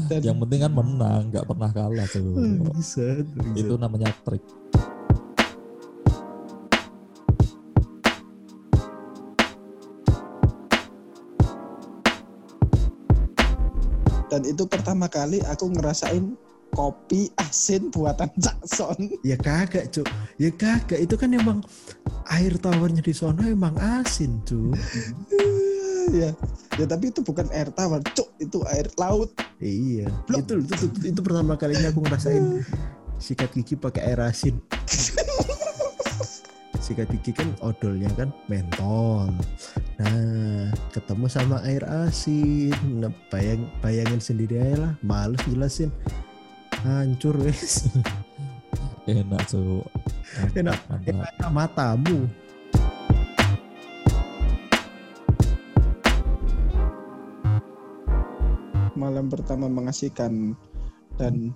Dan 0.06 0.22
yang 0.22 0.38
penting 0.38 0.60
kan 0.62 0.72
menang, 0.72 1.22
nggak 1.34 1.50
pernah 1.50 1.70
kalah 1.74 2.06
tuh. 2.06 2.62
Bangsat, 2.62 3.26
bangsat. 3.34 3.58
Itu 3.58 3.74
namanya 3.74 4.14
trik. 4.22 4.46
Dan 14.38 14.54
itu 14.54 14.70
pertama 14.70 15.10
kali 15.10 15.42
aku 15.50 15.66
ngerasain 15.74 16.38
kopi 16.70 17.26
asin 17.42 17.90
buatan 17.90 18.30
Jackson. 18.44 19.18
Ya 19.26 19.34
kagak 19.34 19.90
cuk 19.90 20.06
Ya 20.38 20.54
kagak 20.54 21.02
Itu 21.02 21.18
kan 21.18 21.34
emang 21.34 21.66
Air 22.30 22.54
tawarnya 22.62 23.02
di 23.02 23.10
sono 23.10 23.42
emang 23.42 23.74
asin 23.82 24.38
cuk 24.46 24.78
ya. 26.14 26.30
Ya 26.78 26.86
tapi 26.88 27.12
itu 27.12 27.20
bukan 27.20 27.50
air 27.52 27.68
tawar, 27.74 28.00
Cuk. 28.16 28.32
Itu 28.40 28.64
air 28.64 28.88
laut. 28.96 29.28
Iya 29.60 30.08
itu, 30.30 30.54
itu, 30.62 30.74
itu, 30.86 30.98
itu 31.12 31.20
pertama 31.20 31.58
kalinya 31.58 31.90
aku 31.90 32.00
ngerasain 32.06 32.62
Sikat 33.18 33.50
gigi 33.50 33.74
pakai 33.74 34.14
air 34.14 34.22
asin 34.22 34.62
Sikat 36.88 37.12
gigi 37.20 37.36
kan 37.36 37.52
odolnya 37.60 38.08
kan 38.16 38.32
mentol 38.48 39.28
Nah 40.00 40.72
ketemu 40.88 41.28
sama 41.28 41.60
air 41.68 41.84
asin 41.84 42.72
nah, 42.96 43.12
bayang, 43.28 43.68
Bayangin 43.84 44.24
sendiri 44.24 44.56
aja 44.56 44.88
lah 44.88 44.92
Males 45.04 45.36
jelasin 45.44 45.92
Hancur 46.80 47.36
wes 47.44 47.92
Enak 49.04 49.40
tuh. 49.52 49.84
Enak. 50.56 50.80
Mantap. 50.88 51.52
Matamu 51.52 52.24
Malam 58.96 59.28
pertama 59.28 59.68
mengasihkan 59.68 60.56
dan 61.20 61.52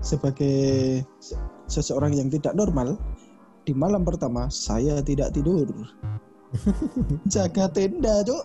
sebagai 0.00 1.04
se- 1.20 1.36
seseorang 1.68 2.16
yang 2.16 2.32
tidak 2.32 2.56
normal 2.56 2.96
di 3.70 3.74
malam 3.78 4.02
pertama 4.02 4.50
saya 4.50 4.98
tidak 4.98 5.30
tidur. 5.30 5.70
Jaga 7.32 7.70
tenda, 7.70 8.26
Cuk. 8.26 8.42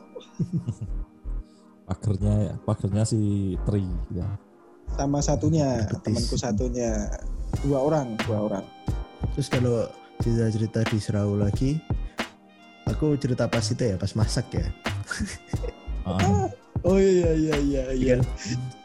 Pagernya 1.89 2.33
ya, 2.49 2.53
pagernya 2.65 3.03
si 3.05 3.53
Tri 3.65 3.85
ya. 4.13 4.25
Sama 4.93 5.21
satunya, 5.21 5.85
temanku 6.01 6.37
satunya. 6.37 7.09
Dua 7.65 7.81
orang, 7.81 8.17
dua 8.25 8.49
orang. 8.49 8.65
Terus 9.33 9.49
kalau 9.49 9.85
cerita-cerita 10.21 10.81
di 10.89 10.97
Serau 10.97 11.37
lagi, 11.37 11.77
aku 12.89 13.17
cerita 13.21 13.45
pas 13.49 13.65
itu 13.65 13.81
ya, 13.81 13.97
pas 13.97 14.13
masak 14.13 14.45
ya. 14.53 14.65
Ah, 16.05 16.45
Oh 16.85 17.01
iya 17.01 17.33
iya 17.33 17.55
iya 17.57 17.83
iya. 17.89 18.13
Iya. 18.13 18.17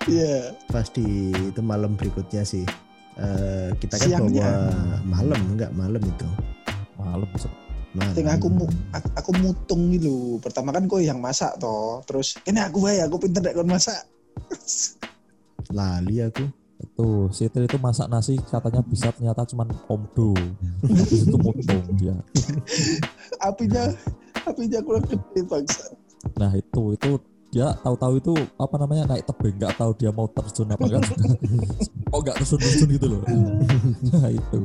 Iya. 0.08 0.36
pasti 0.72 1.04
itu 1.28 1.60
malam 1.60 1.92
berikutnya 1.92 2.48
sih 2.48 2.64
Eh, 3.20 3.68
kita 3.76 3.94
kan 4.00 4.08
Siangnya. 4.08 4.48
bawa 4.48 4.96
malam 5.04 5.40
enggak 5.52 5.70
malam 5.76 6.02
itu 6.02 6.28
malam 6.96 7.28
Sing 8.14 8.22
aku 8.30 8.46
mu, 8.46 8.70
aku, 8.94 9.08
aku 9.18 9.30
mutung 9.42 9.90
gitu. 9.90 10.38
Pertama 10.38 10.70
kan 10.70 10.86
kowe 10.86 11.02
yang 11.02 11.18
masak 11.18 11.58
toh. 11.58 11.98
Terus 12.06 12.38
ini 12.46 12.62
aku 12.62 12.86
wae 12.86 13.02
aku 13.02 13.18
pinter 13.18 13.42
kon 13.50 13.66
masak. 13.66 14.06
lali 15.76 16.22
aku 16.22 16.44
itu 16.80 17.08
si 17.28 17.44
Tri 17.52 17.68
itu 17.68 17.76
masak 17.76 18.08
nasi 18.08 18.40
katanya 18.40 18.80
bisa 18.80 19.12
ternyata 19.12 19.44
cuman 19.44 19.68
omdo 19.84 20.32
habis 20.80 21.28
itu 21.28 21.36
motong 21.36 21.84
dia 22.00 22.16
apinya 23.48 23.84
apinya 24.48 24.80
kurang 24.80 25.04
gede 25.04 25.40
bangsa. 25.44 25.84
nah 26.40 26.50
itu 26.56 26.96
itu 26.96 27.10
dia 27.50 27.74
tahu-tahu 27.82 28.22
itu 28.22 28.32
apa 28.58 28.74
namanya 28.78 29.02
naik 29.10 29.26
tebing 29.26 29.58
nggak 29.58 29.74
tahu 29.74 29.90
dia 29.98 30.10
mau 30.14 30.30
terjun 30.30 30.70
apa 30.70 30.86
kan 30.86 31.02
kok 32.10 32.20
nggak 32.22 32.36
terjun 32.42 32.58
terjun 32.62 32.88
gitu 32.94 33.06
loh 33.10 33.22
nah 34.14 34.30
itu 34.30 34.60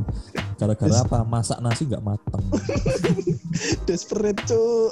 gara-gara 0.61 0.95
apa 1.01 1.17
masak 1.25 1.59
nasi 1.65 1.89
nggak 1.89 2.05
matang 2.05 2.43
Desperate 3.87 4.39
cuk. 4.43 4.91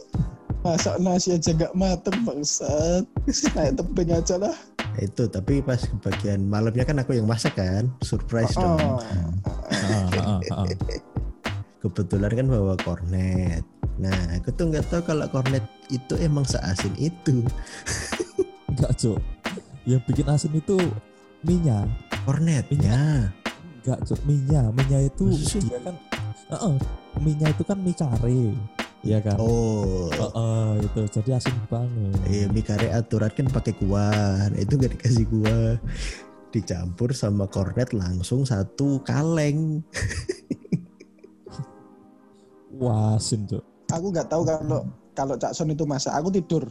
Masak 0.63 0.95
nasi 1.03 1.35
aja 1.35 1.51
gak 1.51 1.75
mateng 1.75 2.23
bangsat. 2.23 3.03
Naik 3.55 3.75
tebing 3.75 4.11
aja 4.15 4.37
lah. 4.39 4.55
itu 5.01 5.25
tapi 5.25 5.57
pas 5.65 5.81
bagian 6.05 6.45
malamnya 6.45 6.85
kan 6.85 7.01
aku 7.01 7.17
yang 7.17 7.25
masak 7.25 7.57
kan 7.57 7.89
surprise 8.05 8.53
dong 8.53 8.77
Oh. 8.77 9.01
Ah, 9.73 10.05
ah, 10.13 10.37
ah, 10.53 10.69
ah. 10.69 10.69
kebetulan 11.81 12.29
kan 12.29 12.45
bawa 12.45 12.77
kornet 12.77 13.65
nah 14.01 14.17
aku 14.33 14.49
tuh 14.55 14.73
nggak 14.73 14.85
tahu 14.89 15.01
kalau 15.05 15.27
kornet 15.29 15.65
itu 15.93 16.13
emang 16.17 16.45
seasin 16.45 16.93
itu. 16.97 17.45
Nggak 18.73 18.93
cok 18.97 19.21
yang 19.83 20.01
bikin 20.07 20.27
asin 20.31 20.53
itu 20.55 20.79
minyak. 21.43 21.85
Kornetnya 22.23 23.29
nggak 23.83 23.99
cok 24.07 24.21
minyak. 24.23 24.71
Minyak 24.73 25.11
itu 25.11 25.25
sih? 25.37 25.61
dia 25.61 25.77
kan 25.83 25.95
Heeh, 26.53 26.75
minyak 27.23 27.57
itu 27.57 27.63
kan 27.65 27.77
mie 27.79 27.95
kare 27.95 28.43
ya 29.03 29.19
kan? 29.19 29.37
Oh. 29.39 30.07
Heeh, 30.11 30.85
itu 30.85 30.99
jadi 31.19 31.39
asin 31.39 31.55
banget. 31.67 32.19
Iya, 32.29 32.45
mie 32.51 32.63
kare 32.63 32.87
aturan 32.93 33.31
kan 33.31 33.47
pakai 33.51 33.73
kuah. 33.75 34.47
Nah, 34.51 34.59
itu 34.59 34.79
gak 34.79 34.95
dikasih 34.95 35.25
kuah. 35.27 35.75
Dicampur 36.53 37.11
sama 37.11 37.49
kornet 37.49 37.91
langsung 37.91 38.45
satu 38.45 39.01
kaleng. 39.03 39.83
wah 42.81 43.19
asin 43.19 43.45
cok 43.45 43.72
Aku 43.93 44.09
nggak 44.09 44.27
tahu 44.29 44.41
kalau 44.41 44.81
kalau 45.13 45.35
Cak 45.37 45.53
Son 45.53 45.69
itu 45.69 45.85
masak. 45.85 46.13
Aku 46.17 46.33
tidur. 46.33 46.65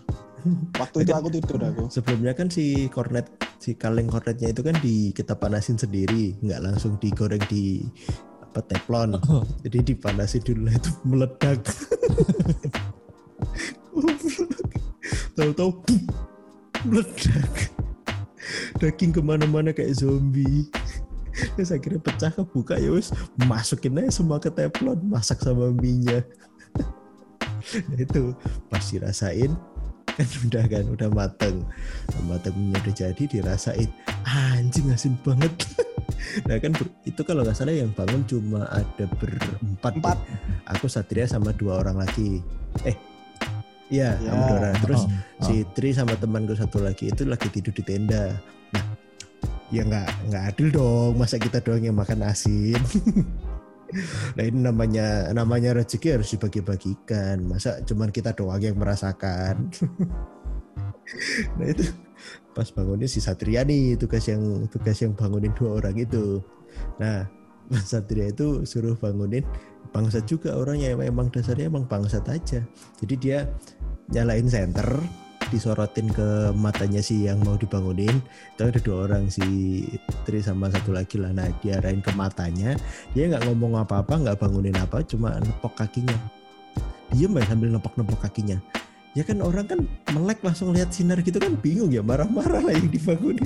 Waktu 0.74 1.06
itu 1.06 1.12
aku 1.14 1.30
tidur 1.30 1.62
aku. 1.62 1.86
Sebelumnya 1.86 2.34
kan 2.34 2.50
si 2.50 2.90
kornet, 2.90 3.30
si 3.62 3.78
kaleng 3.78 4.10
kornetnya 4.10 4.50
itu 4.50 4.62
kan 4.66 4.74
di 4.82 5.14
kita 5.14 5.38
panasin 5.38 5.78
sendiri, 5.78 6.34
nggak 6.42 6.62
langsung 6.66 6.98
digoreng 6.98 7.42
di 7.46 7.86
apa 8.42 8.58
teflon. 8.66 9.22
Jadi 9.64 9.94
dipanasin 9.94 10.42
dulu 10.42 10.66
itu 10.66 10.90
meledak. 11.06 11.62
Tahu-tahu 15.38 15.70
meledak. 16.90 17.70
Daging 18.82 19.14
ke 19.14 19.22
mana-mana 19.22 19.70
kayak 19.70 19.94
zombie. 19.94 20.66
Terus 21.32 21.72
akhirnya 21.72 22.02
pecah 22.02 22.28
kebuka 22.34 22.76
ya 22.76 22.92
wis 22.92 23.08
masukin 23.48 23.96
aja 23.96 24.20
semua 24.20 24.36
ke 24.36 24.50
teflon 24.50 25.00
masak 25.06 25.38
sama 25.38 25.70
minyak. 25.70 26.26
Nah 27.88 27.98
itu 27.98 28.34
pas 28.66 28.82
dirasain 28.82 29.52
kan 30.12 30.28
udah 30.44 30.64
kan 30.68 30.84
udah 30.92 31.08
mateng. 31.08 31.64
Mateng 32.28 32.52
minyak 32.52 32.84
udah 32.84 32.94
jadi 32.94 33.22
dirasain 33.24 33.88
anjing 34.26 34.92
asin 34.92 35.16
banget. 35.22 35.52
Nah 36.48 36.56
kan 36.56 36.72
itu 37.04 37.18
kalau 37.26 37.42
nggak 37.44 37.52
salah 37.52 37.74
yang 37.74 37.92
bangun 37.92 38.22
cuma 38.24 38.64
ada 38.70 39.04
berempat 39.20 39.92
Empat. 40.00 40.16
ya. 40.16 40.38
aku 40.70 40.86
Satria 40.88 41.26
sama 41.26 41.52
dua 41.52 41.82
orang 41.82 41.98
lagi. 41.98 42.40
Eh 42.86 42.96
iya 43.90 44.16
Ya. 44.16 44.30
sama 44.30 44.42
dua 44.48 44.56
orang. 44.62 44.74
Terus 44.80 45.02
Heeh, 45.04 45.44
si 45.44 45.54
Tri 45.74 45.90
sama 45.92 46.14
temanku 46.16 46.54
satu 46.56 46.80
lagi 46.80 47.10
itu 47.10 47.26
lagi 47.26 47.50
tidur 47.52 47.74
di 47.74 47.82
tenda. 47.84 48.32
Nah 48.72 48.84
ya 49.68 49.82
nggak 49.82 50.08
nggak 50.30 50.42
adil 50.52 50.68
dong 50.70 51.12
masa 51.16 51.36
kita 51.40 51.58
doang 51.60 51.80
yang 51.82 51.96
makan 51.96 52.20
asin 52.28 52.76
nah 54.36 54.42
ini 54.42 54.58
namanya 54.64 55.30
namanya 55.36 55.76
rezeki 55.76 56.20
harus 56.20 56.32
dibagi-bagikan. 56.34 57.44
Masa 57.44 57.80
cuman 57.84 58.08
kita 58.10 58.32
doang 58.36 58.62
yang 58.62 58.76
merasakan? 58.78 59.68
Nah 61.58 61.66
itu 61.66 61.82
pas 62.54 62.64
bangunnya 62.72 63.10
si 63.10 63.18
Satria 63.18 63.66
nih 63.66 63.98
tugas 63.98 64.24
yang 64.30 64.70
tugas 64.70 64.96
yang 65.02 65.12
bangunin 65.12 65.52
dua 65.52 65.82
orang 65.82 65.98
itu. 65.98 66.40
Nah 66.96 67.26
Mas 67.68 67.90
Satria 67.90 68.28
itu 68.28 68.64
suruh 68.68 68.96
bangunin 68.96 69.44
bangsat 69.92 70.24
juga 70.28 70.56
orangnya. 70.56 70.92
Emang, 70.92 71.28
dasarnya 71.28 71.68
emang 71.68 71.84
bangsat 71.88 72.24
aja. 72.28 72.60
Jadi 73.00 73.14
dia 73.16 73.48
nyalain 74.12 74.48
senter 74.48 74.88
disorotin 75.52 76.08
ke 76.08 76.56
matanya 76.56 77.04
si 77.04 77.28
yang 77.28 77.36
mau 77.44 77.60
dibangunin. 77.60 78.16
Itu 78.56 78.72
ada 78.72 78.80
dua 78.80 78.96
orang 79.04 79.28
si 79.28 79.44
Tri 80.24 80.40
sama 80.40 80.72
satu 80.72 80.96
lagi 80.96 81.20
lah. 81.20 81.36
Nah 81.36 81.52
diarahin 81.60 82.00
ke 82.00 82.08
matanya. 82.16 82.72
Dia 83.12 83.28
nggak 83.28 83.44
ngomong 83.52 83.84
apa-apa 83.84 84.16
nggak 84.24 84.40
bangunin 84.40 84.74
apa 84.80 85.04
cuma 85.04 85.36
nepok 85.36 85.76
kakinya. 85.76 86.16
Diem 87.12 87.36
ya 87.36 87.44
sambil 87.44 87.68
nepok-nepok 87.68 88.24
kakinya. 88.24 88.56
Ya 89.12 89.28
kan 89.28 89.44
orang 89.44 89.68
kan 89.68 89.80
melek 90.16 90.40
langsung 90.40 90.72
lihat 90.72 90.88
sinar 90.96 91.20
gitu 91.20 91.36
kan 91.36 91.52
bingung 91.60 91.92
ya 91.92 92.00
marah-marah 92.00 92.64
lah 92.64 92.72
yang 92.72 92.88
dibangunin. 92.88 93.44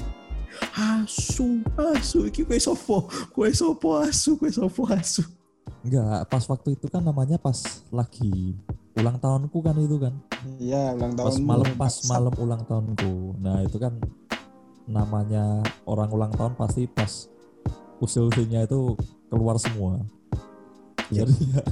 Asu 0.73 1.61
asu 1.75 2.31
iki 2.31 2.47
kue 2.47 2.57
sopo 2.57 3.11
kue 3.35 3.51
sopo 3.51 4.01
asu 4.01 4.39
kue 4.39 4.49
sopo 4.49 4.87
asu 4.89 5.27
Enggak, 5.87 6.27
pas 6.27 6.45
waktu 6.51 6.75
itu 6.75 6.87
kan 6.91 6.99
namanya 7.01 7.39
pas 7.39 7.55
lagi 7.95 8.59
ulang 8.97 9.17
tahunku 9.17 9.59
kan 9.63 9.77
itu 9.79 9.97
kan. 9.97 10.15
Iya, 10.59 10.99
ulang 10.99 11.15
tahun. 11.15 11.27
Pas 11.31 11.37
malam 11.39 11.69
pas 11.79 11.95
malam 12.11 12.35
ulang 12.37 12.63
tahunku. 12.67 13.13
Nah, 13.39 13.63
itu 13.63 13.79
kan 13.79 13.95
namanya 14.87 15.63
orang 15.85 16.11
ulang 16.11 16.33
tahun 16.35 16.59
pasti 16.59 16.87
pas 16.87 17.31
usil-usilnya 17.99 18.67
itu 18.67 18.99
keluar 19.31 19.63
semua. 19.63 20.03
Ya. 21.11 21.23
Jadi 21.23 21.55
ya 21.55 21.63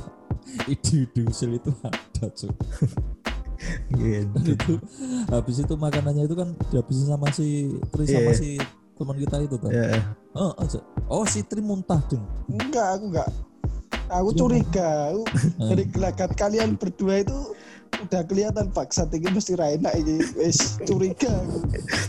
ide-ide 0.70 1.26
usil 1.26 1.58
itu 1.58 1.70
ada 1.82 2.24
cuy. 2.30 2.54
Dan 3.90 4.28
gitu 4.44 4.52
itu 4.58 4.74
habis 5.26 5.56
itu 5.58 5.74
makanannya 5.74 6.26
itu 6.26 6.36
kan 6.36 6.52
dihabisin 6.68 7.06
sama 7.08 7.30
si 7.32 7.72
Tri 7.90 8.04
sama 8.04 8.30
Iya. 8.30 8.38
si 8.38 8.48
teman 8.94 9.16
kita 9.18 9.36
itu 9.42 9.56
tuh. 9.58 9.70
ya 9.72 9.98
Oh, 10.34 10.52
aja. 10.58 10.78
Oh, 11.06 11.24
si 11.24 11.42
Tri 11.42 11.62
muntah 11.62 11.98
ding. 12.06 12.22
Enggak, 12.46 12.98
aku 12.98 13.04
enggak. 13.10 13.28
Aku 14.14 14.30
Iya, 14.30 14.38
curiga. 14.38 14.90
Aku 15.10 15.22
Eh. 15.62 15.68
dari 15.70 15.84
gelagat 15.86 16.30
kalian 16.34 16.78
berdua 16.78 17.20
itu 17.20 17.38
udah 17.94 18.26
kelihatan 18.26 18.68
paksa 18.70 19.06
tinggi 19.06 19.30
mesti 19.30 19.54
ra 19.54 19.70
enak 19.70 19.92
ini. 19.96 20.22
Wes 20.34 20.78
curiga. 20.82 21.30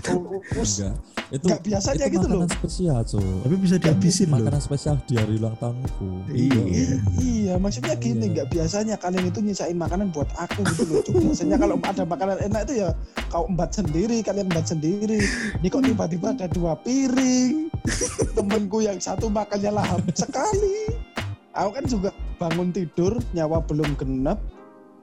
Oh, 0.05 0.37
Terus 0.45 0.85
Enggak. 0.85 0.95
Itu 1.33 1.45
enggak 1.49 1.61
biasanya 1.65 2.05
itu 2.05 2.13
gitu 2.13 2.25
loh. 2.29 2.45
makanan 2.45 2.53
spesial, 2.53 2.99
cuy. 3.01 3.25
tapi 3.41 3.55
bisa 3.57 3.75
dihabisin 3.81 4.27
loh 4.29 4.37
Makanan 4.37 4.61
spesial 4.61 4.95
di 5.01 5.13
hari 5.17 5.33
ulang 5.41 5.57
tahunku. 5.57 6.07
Iya. 6.29 6.61
Iya, 7.17 7.53
maksudnya 7.57 7.95
gini, 7.97 8.21
Iya. 8.21 8.31
nggak 8.37 8.47
biasanya 8.53 8.95
kalian 9.01 9.25
itu 9.25 9.39
nyisain 9.41 9.73
makanan 9.73 10.13
buat 10.13 10.29
aku 10.37 10.61
gitu 10.61 10.83
loh. 10.85 11.01
Cuk. 11.01 11.17
Biasanya 11.25 11.57
kalau 11.57 11.81
ada 11.81 12.03
makanan 12.05 12.37
enak 12.45 12.61
itu 12.69 12.73
ya 12.85 12.89
kau 13.33 13.49
embat 13.49 13.73
sendiri, 13.73 14.21
kalian 14.21 14.45
embat 14.45 14.69
sendiri. 14.69 15.17
Ini 15.57 15.67
kok 15.67 15.81
tiba-tiba 15.81 16.27
ada 16.37 16.45
dua 16.45 16.77
piring. 16.77 17.73
Temenku 18.37 18.85
yang 18.85 19.01
satu 19.01 19.25
makannya 19.25 19.73
lahap 19.73 20.05
sekali. 20.13 20.93
Aku 21.55 21.69
kan 21.71 21.85
juga 21.87 22.09
bangun 22.35 22.75
tidur, 22.75 23.15
nyawa 23.31 23.63
belum 23.63 23.95
genep, 23.95 24.35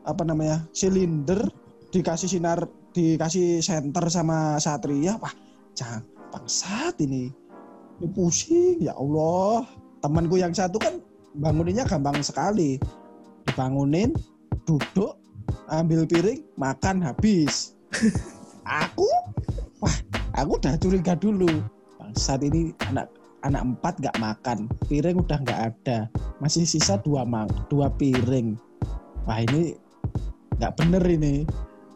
apa 0.04 0.22
namanya, 0.22 0.60
silinder, 0.76 1.48
dikasih 1.88 2.28
sinar, 2.28 2.68
dikasih 2.92 3.64
senter 3.64 4.04
sama 4.12 4.60
Satria, 4.60 5.16
wah, 5.16 5.32
jangan 5.72 6.04
bangsat 6.28 7.00
ini. 7.00 7.32
Ini 8.00 8.08
pusing, 8.12 8.84
ya 8.84 8.92
Allah. 8.96 9.64
Temanku 10.04 10.36
yang 10.36 10.52
satu 10.52 10.76
kan 10.76 11.00
banguninnya 11.38 11.88
gampang 11.88 12.20
sekali. 12.20 12.76
Dibangunin 13.48 14.12
duduk 14.68 15.16
ambil 15.72 16.04
piring 16.04 16.44
makan 16.60 17.00
habis. 17.00 17.76
Aku? 18.66 19.08
Wah 19.82 19.96
aku 20.36 20.58
udah 20.58 20.74
curiga 20.78 21.14
dulu. 21.18 21.48
Saat 22.12 22.44
ini 22.44 22.76
anak 22.86 23.08
anak 23.42 23.62
empat 23.62 23.94
nggak 23.98 24.16
makan 24.18 24.58
piring 24.86 25.18
udah 25.18 25.38
nggak 25.42 25.60
ada. 25.74 25.98
Masih 26.38 26.66
sisa 26.66 26.98
dua 27.02 27.26
mang 27.26 27.50
dua 27.66 27.90
piring. 27.94 28.54
Wah 29.26 29.42
ini 29.42 29.76
nggak 30.58 30.74
bener 30.78 31.02
ini. 31.06 31.46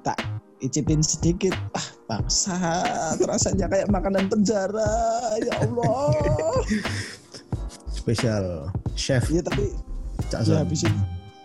Tak 0.03 0.19
icipin 0.63 1.03
sedikit. 1.03 1.55
Ah 1.75 1.89
bangsa 2.07 2.83
rasanya 3.27 3.67
kayak 3.71 3.91
makanan 3.91 4.31
penjara. 4.31 4.95
Ya 5.43 5.55
Allah. 5.63 6.15
Spesial 7.97 8.71
chef. 8.95 9.27
Iya 9.31 9.43
tapi 9.43 9.75
Cak 10.31 10.43
ya 10.43 10.57
Son. 10.57 10.59
habisin 10.63 10.95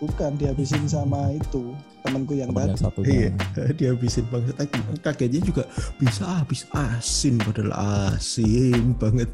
Bukan 0.01 0.33
dihabisin 0.33 0.89
sama 0.89 1.29
itu 1.29 1.77
temanku 2.01 2.33
yang 2.33 2.49
teman 2.49 2.73
tadi. 2.73 3.29
Iya, 3.29 3.31
dihabisin 3.77 4.25
banget. 4.33 4.57
Kagetnya 5.05 5.41
juga 5.45 5.63
bisa 6.01 6.25
habis 6.25 6.65
asin 6.73 7.37
padahal 7.37 7.69
asin 8.17 8.97
banget. 8.97 9.29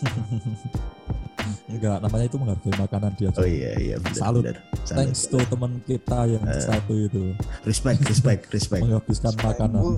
enggak 1.70 2.02
namanya 2.02 2.26
itu 2.26 2.34
menghargai 2.34 2.74
makanan 2.76 3.10
dia 3.14 3.30
Oh 3.32 3.46
iya 3.46 3.70
iya 3.78 3.96
benar. 3.96 4.18
Salut. 4.18 4.42
benar. 4.42 4.58
Salut, 4.82 4.96
thanks 4.98 5.22
to 5.24 5.38
teman 5.46 5.72
kita 5.84 6.18
yang 6.26 6.42
Eh. 6.44 6.60
satu 6.60 6.94
itu 6.98 7.22
Respect, 7.62 8.02
respect, 8.04 8.42
respect. 8.54 8.82
menghabiskan 8.82 9.34
makanan 9.38 9.78
Bu, 9.78 9.92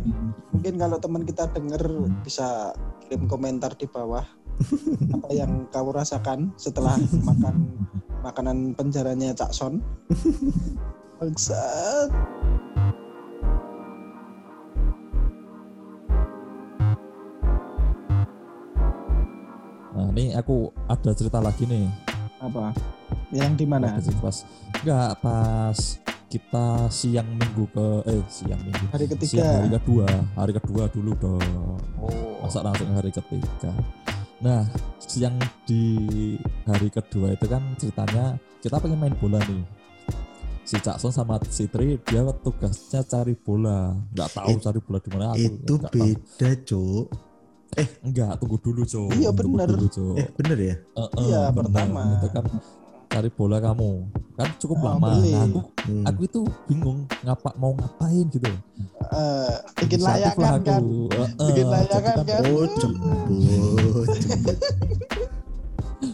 mungkin 0.53 0.75
kalau 0.77 0.97
teman 0.99 1.23
kita 1.25 1.49
denger 1.51 1.83
bisa 2.21 2.77
kirim 3.03 3.25
komentar 3.25 3.73
di 3.73 3.87
bawah 3.87 4.25
apa 5.17 5.29
yang 5.33 5.65
kau 5.69 5.89
rasakan 5.91 6.53
setelah 6.55 6.95
makan 7.25 7.73
makanan 8.23 8.77
penjaranya 8.77 9.33
Cak 9.33 9.51
Son. 9.51 9.81
Bangsat. 11.19 12.13
Nah 19.93 20.09
ini 20.11 20.33
aku 20.33 20.57
ada 20.87 21.11
cerita 21.13 21.39
lagi 21.39 21.65
nih 21.65 21.87
Apa? 22.39 22.75
Yang 23.31 23.53
di 23.55 23.67
mana? 23.67 23.97
Pas 24.19 24.43
enggak 24.81 25.11
pas 25.21 25.79
kita 26.27 26.67
siang 26.89 27.29
minggu 27.31 27.65
ke 27.69 27.87
eh 28.09 28.23
siang 28.27 28.59
minggu 28.59 28.89
Hari 28.89 29.05
siang 29.05 29.13
ketiga. 29.15 29.45
hari 29.55 29.69
kedua 29.71 30.07
hari 30.35 30.53
kedua 30.53 30.83
dulu 30.89 31.13
dong 31.15 31.77
Oh. 32.03 32.41
masa 32.43 32.65
langsung 32.65 32.89
hari 32.91 33.09
ketiga 33.09 33.71
nah 34.41 34.67
siang 34.99 35.37
di 35.63 36.35
hari 36.65 36.89
kedua 36.89 37.31
itu 37.31 37.47
kan 37.47 37.63
ceritanya 37.77 38.35
kita 38.59 38.81
pengen 38.81 38.99
main 38.99 39.15
bola 39.15 39.39
nih 39.45 39.63
si 40.65 40.79
Cakson 40.79 41.13
sama 41.13 41.39
si 41.47 41.69
Tri 41.69 41.95
dia 42.01 42.27
tugasnya 42.41 43.05
cari 43.05 43.37
bola 43.37 43.93
nggak 44.11 44.29
tahu 44.33 44.51
It- 44.51 44.63
cari 44.63 44.81
bola 44.81 44.99
di 44.99 45.09
mana 45.13 45.27
Itu 45.37 45.75
beda, 45.79 46.51
Cuk. 46.65 47.07
Enggak 48.03 48.37
tunggu 48.37 48.57
dulu 48.59 48.83
cok 48.85 49.09
Iya, 49.13 49.31
Tunggu 49.33 49.57
bener. 49.57 49.69
dulu, 49.71 49.87
Cok. 49.89 50.15
Eh, 50.15 50.29
bener 50.35 50.59
ya? 50.59 50.75
Eh, 50.77 51.01
eh, 51.01 51.09
Iya, 51.23 51.41
bener. 51.49 51.73
pertama. 51.73 52.03
itu 52.15 52.29
kan 52.29 52.45
cari 53.09 53.29
bola 53.29 53.61
kamu 53.61 53.91
kan 54.33 54.49
cukup 54.57 54.77
Oh, 54.79 54.85
lama 54.89 55.07
beli. 55.11 55.33
nah, 55.33 55.45
aku 55.45 55.61
Hmm. 55.85 56.05
aku 56.07 56.21
itu 56.23 56.41
bingung 56.65 56.99
ngapa 57.21 57.51
mau 57.55 57.73
ngapain 57.75 58.25
gitu 58.27 58.49
Eh, 59.13 59.53
bikin 59.79 60.01
aku. 60.01 60.41
kan. 60.41 60.81
Eh, 60.81 61.21
eh, 61.21 61.29
Bikin 61.39 61.53
jadi 61.53 61.63
layangan 61.65 62.15
kan 62.17 62.25
kan. 62.25 62.41
Oh, 62.43 62.65
jemput. 62.73 64.59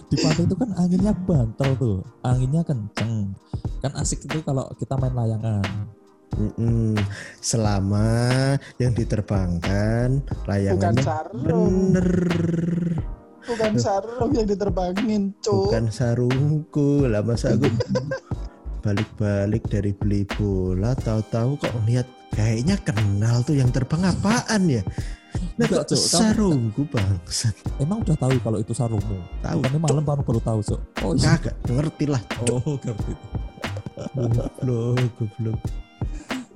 di 0.08 0.16
pantai 0.16 0.44
itu 0.44 0.54
kan 0.54 0.70
anginnya 0.74 1.12
bantal 1.18 1.70
tuh 1.74 1.96
anginnya 2.22 2.60
kenceng 2.62 3.32
kan 3.78 3.92
asik 3.94 4.20
itu 4.20 4.40
kalau 4.42 4.68
kita 4.74 4.96
main 4.96 5.12
layangan 5.12 5.64
Mm-mm. 6.38 6.94
Selama 7.38 8.06
yang 8.76 8.94
diterbangkan 8.94 10.22
Bukan 10.22 10.46
layangannya 10.46 11.02
sarung. 11.02 11.42
bener. 11.42 12.08
Bukan 13.42 13.72
sarung 13.76 14.30
yang 14.30 14.46
diterbangin, 14.46 15.22
Cuk. 15.38 15.68
Bukan 15.68 15.88
sarungku. 15.88 17.04
Lah 17.04 17.20
masa 17.20 17.52
aku 17.52 17.66
balik-balik 18.84 19.66
dari 19.66 19.90
beli 19.90 20.22
bola 20.28 20.94
tahu-tahu 20.94 21.58
kok 21.58 21.74
lihat 21.84 22.06
kayaknya 22.30 22.78
kenal 22.78 23.42
tuh 23.42 23.52
yang 23.52 23.68
terbang 23.68 24.06
apaan 24.06 24.70
ya? 24.70 24.82
Nah 25.58 25.66
Enggak, 25.66 25.84
kok. 25.84 25.92
Kamu- 25.92 26.08
sarungku 26.08 26.82
bangsat. 26.86 27.54
emang 27.76 28.00
udah 28.00 28.16
tahu 28.16 28.38
kalau 28.38 28.58
itu 28.58 28.72
sarungmu 28.72 29.18
Tahu. 29.38 29.58
bukannya 29.60 29.80
malam 29.80 30.02
baru 30.02 30.22
baru 30.22 30.40
tahu 30.40 30.60
cok 30.64 30.80
oh 31.02 31.12
iya 31.12 31.34
Kagak 31.36 31.54
ngerti 31.64 32.04
lah. 32.06 32.22
oh 32.46 32.74
ngerti 32.76 33.12
Goblok, 34.08 34.94
goblok. 35.16 35.58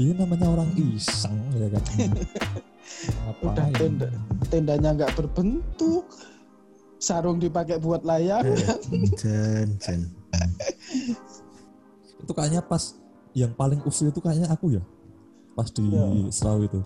Ini 0.03 0.12
namanya 0.12 0.51
orang 0.51 0.69
iseng 0.75 1.38
ya 1.55 1.69
kan 1.71 1.83
Udah 3.43 3.67
tenda, 3.75 4.07
tendanya 4.47 4.95
nggak 4.95 5.15
berbentuk. 5.15 6.07
Sarung 6.97 7.43
dipakai 7.43 7.83
buat 7.83 8.07
layang. 8.07 8.47
Jan, 9.21 9.75
jan. 9.79 10.01
itu 12.23 12.31
kayaknya 12.31 12.62
pas 12.62 12.95
yang 13.35 13.51
paling 13.51 13.83
usil 13.83 14.15
itu 14.15 14.23
kayaknya 14.23 14.47
aku 14.47 14.79
ya 14.79 14.83
pas 15.53 15.67
di 15.69 15.83
Iya. 15.83 16.31
Serau 16.31 16.62
itu 16.62 16.79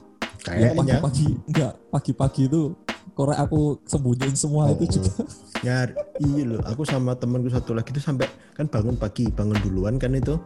yang 0.49 0.73
Kayaknya 0.73 0.79
pagi-pagi 0.79 1.27
enggak 1.45 1.73
pagi-pagi 1.93 2.43
itu 2.49 2.61
korek 3.13 3.37
aku 3.37 3.61
sembunyiin 3.85 4.33
semua 4.33 4.71
Oh, 4.71 4.79
itu 4.81 4.97
juga 4.97 5.13
nyari 5.61 5.93
iya 6.25 6.43
loh 6.49 6.61
aku 6.65 6.83
sama 6.83 7.13
temanku 7.13 7.53
satu 7.53 7.77
lagi 7.77 7.93
itu 7.93 8.01
sampai 8.01 8.25
kan 8.57 8.65
bangun 8.67 8.97
pagi 8.97 9.29
bangun 9.29 9.61
duluan 9.61 10.01
kan 10.01 10.17
itu 10.17 10.41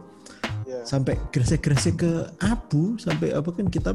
Ya. 0.81 0.97
sampai 0.97 1.13
gresek-gresek 1.29 2.01
ke 2.01 2.11
abu 2.41 2.97
sampai 2.97 3.37
apa 3.37 3.53
kan 3.53 3.69
kita 3.69 3.93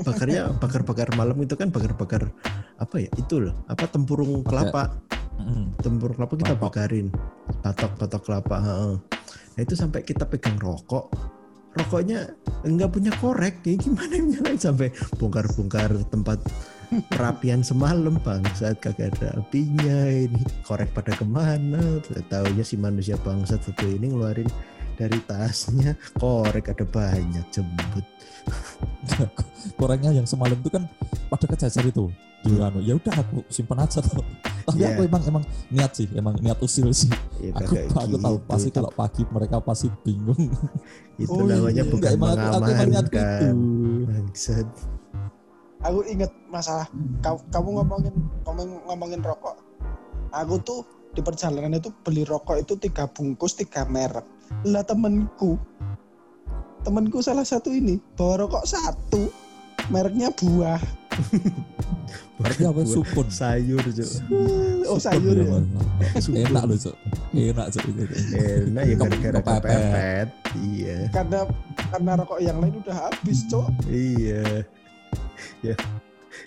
bakarnya 0.00 0.48
bakar-bakar 0.62 1.12
malam 1.12 1.36
itu 1.44 1.52
kan 1.54 1.68
bakar-bakar 1.68 2.32
apa 2.80 2.96
ya 2.96 3.10
itu 3.20 3.40
loh 3.44 3.54
apa 3.68 3.84
tempurung 3.88 4.40
kelapa. 4.40 4.96
Tempurung 5.84 6.16
kelapa 6.16 6.34
kita 6.40 6.54
bakarin 6.56 7.12
batok 7.60 7.92
batok 8.00 8.22
kelapa 8.24 8.56
nah 9.56 9.60
itu 9.60 9.76
sampai 9.76 10.00
kita 10.00 10.24
pegang 10.24 10.56
rokok. 10.56 11.12
Rokoknya 11.76 12.32
nggak 12.64 12.88
punya 12.88 13.12
korek 13.20 13.60
ya 13.68 13.76
gimana 13.76 14.16
nyalain? 14.16 14.56
Sampai 14.56 14.88
bongkar-bongkar 15.20 15.92
tempat 16.08 16.40
perapian 17.12 17.60
semalam 17.60 18.16
bang 18.24 18.40
saat 18.56 18.80
kagak 18.80 19.12
ada 19.20 19.36
apinya 19.36 20.08
ini. 20.08 20.40
Korek 20.64 20.96
pada 20.96 21.12
ke 21.12 21.28
mana? 21.28 22.00
Taunya 22.32 22.64
si 22.64 22.80
manusia 22.80 23.20
bangsat 23.20 23.60
satu 23.60 23.84
ini 23.84 24.08
ngeluarin 24.08 24.48
dari 24.96 25.20
tasnya 25.22 25.92
korek 26.16 26.68
ada 26.68 26.84
banyak 26.84 27.44
jemput 27.48 28.04
koreknya 29.78 30.10
yang 30.12 30.24
semalam 30.24 30.56
itu 30.56 30.70
kan 30.70 30.84
pada 31.28 31.46
kecacar 31.46 31.84
itu 31.84 32.08
di 32.40 32.54
anu 32.56 32.78
ya 32.78 32.94
udah 32.94 33.10
aku 33.12 33.42
simpan 33.48 33.82
aja 33.82 33.98
tuh 33.98 34.22
tapi 34.66 34.78
Iya. 34.78 34.94
aku 34.94 35.00
emang 35.04 35.22
emang 35.24 35.44
niat 35.68 35.92
sih 35.92 36.06
emang 36.12 36.34
niat 36.38 36.58
usil 36.58 36.90
sih 36.90 37.10
ya 37.40 37.50
aku 37.54 37.74
aku 37.86 38.16
tahu 38.16 38.36
gitu. 38.36 38.46
pasti 38.46 38.68
Itu- 38.68 38.76
kalau 38.76 38.90
pagi 38.92 39.22
mereka 39.26 39.56
pasti 39.58 39.86
bingung 40.00 40.42
itu 41.22 41.30
Oh, 41.32 41.42
iya. 41.42 41.54
namanya 41.54 41.82
Enggak, 41.82 41.92
bukan 41.92 42.10
emang 42.12 42.30
aku, 42.30 42.38
aku 42.38 42.56
emang 42.66 42.88
niat 42.88 43.06
gitu 43.06 43.18
mengamankan 43.18 43.56
bangsat 44.06 44.68
Aku 45.78 46.02
inget 46.04 46.32
masalah 46.48 46.88
kau- 47.20 47.44
kamu 47.46 47.78
ngomongin 47.78 48.14
ngomong, 48.42 48.68
ngomongin 48.86 49.20
rokok. 49.22 49.54
Aku 50.32 50.58
tuh 50.58 50.82
di 51.12 51.20
perjalanan 51.20 51.68
itu 51.72 51.92
beli 52.00 52.24
rokok 52.24 52.58
itu 52.58 52.74
tiga 52.76 53.06
bungkus 53.06 53.54
tiga 53.54 53.84
merek. 53.84 54.24
Lah 54.66 54.82
temenku, 54.82 55.58
temenku 56.82 57.18
salah 57.22 57.46
satu 57.46 57.70
ini 57.70 57.98
bawa 58.14 58.46
rokok 58.46 58.64
satu, 58.66 59.30
mereknya 59.90 60.30
buah. 60.34 60.80
berarti 62.36 62.68
apa 62.68 62.80
supun 62.84 63.26
sayur 63.32 63.80
Cuk. 63.80 64.10
Oh 64.84 65.00
sayur 65.00 65.32
ya. 65.32 65.56
Enak 66.44 66.62
loh 66.68 66.76
cok 66.76 66.96
enak 67.32 67.66
cok 67.72 67.84
enak 67.88 68.84
ya 68.84 68.94
gara-gara 69.00 69.40
kepepet. 69.40 69.64
kepepet 69.64 70.28
iya 70.60 70.98
Karena 71.08 71.40
karena 71.88 72.12
rokok 72.20 72.40
yang 72.44 72.58
lain 72.60 72.74
udah 72.84 72.96
habis, 73.08 73.38
cok. 73.48 73.68
Iya. 73.88 74.68
Ya. 75.64 75.74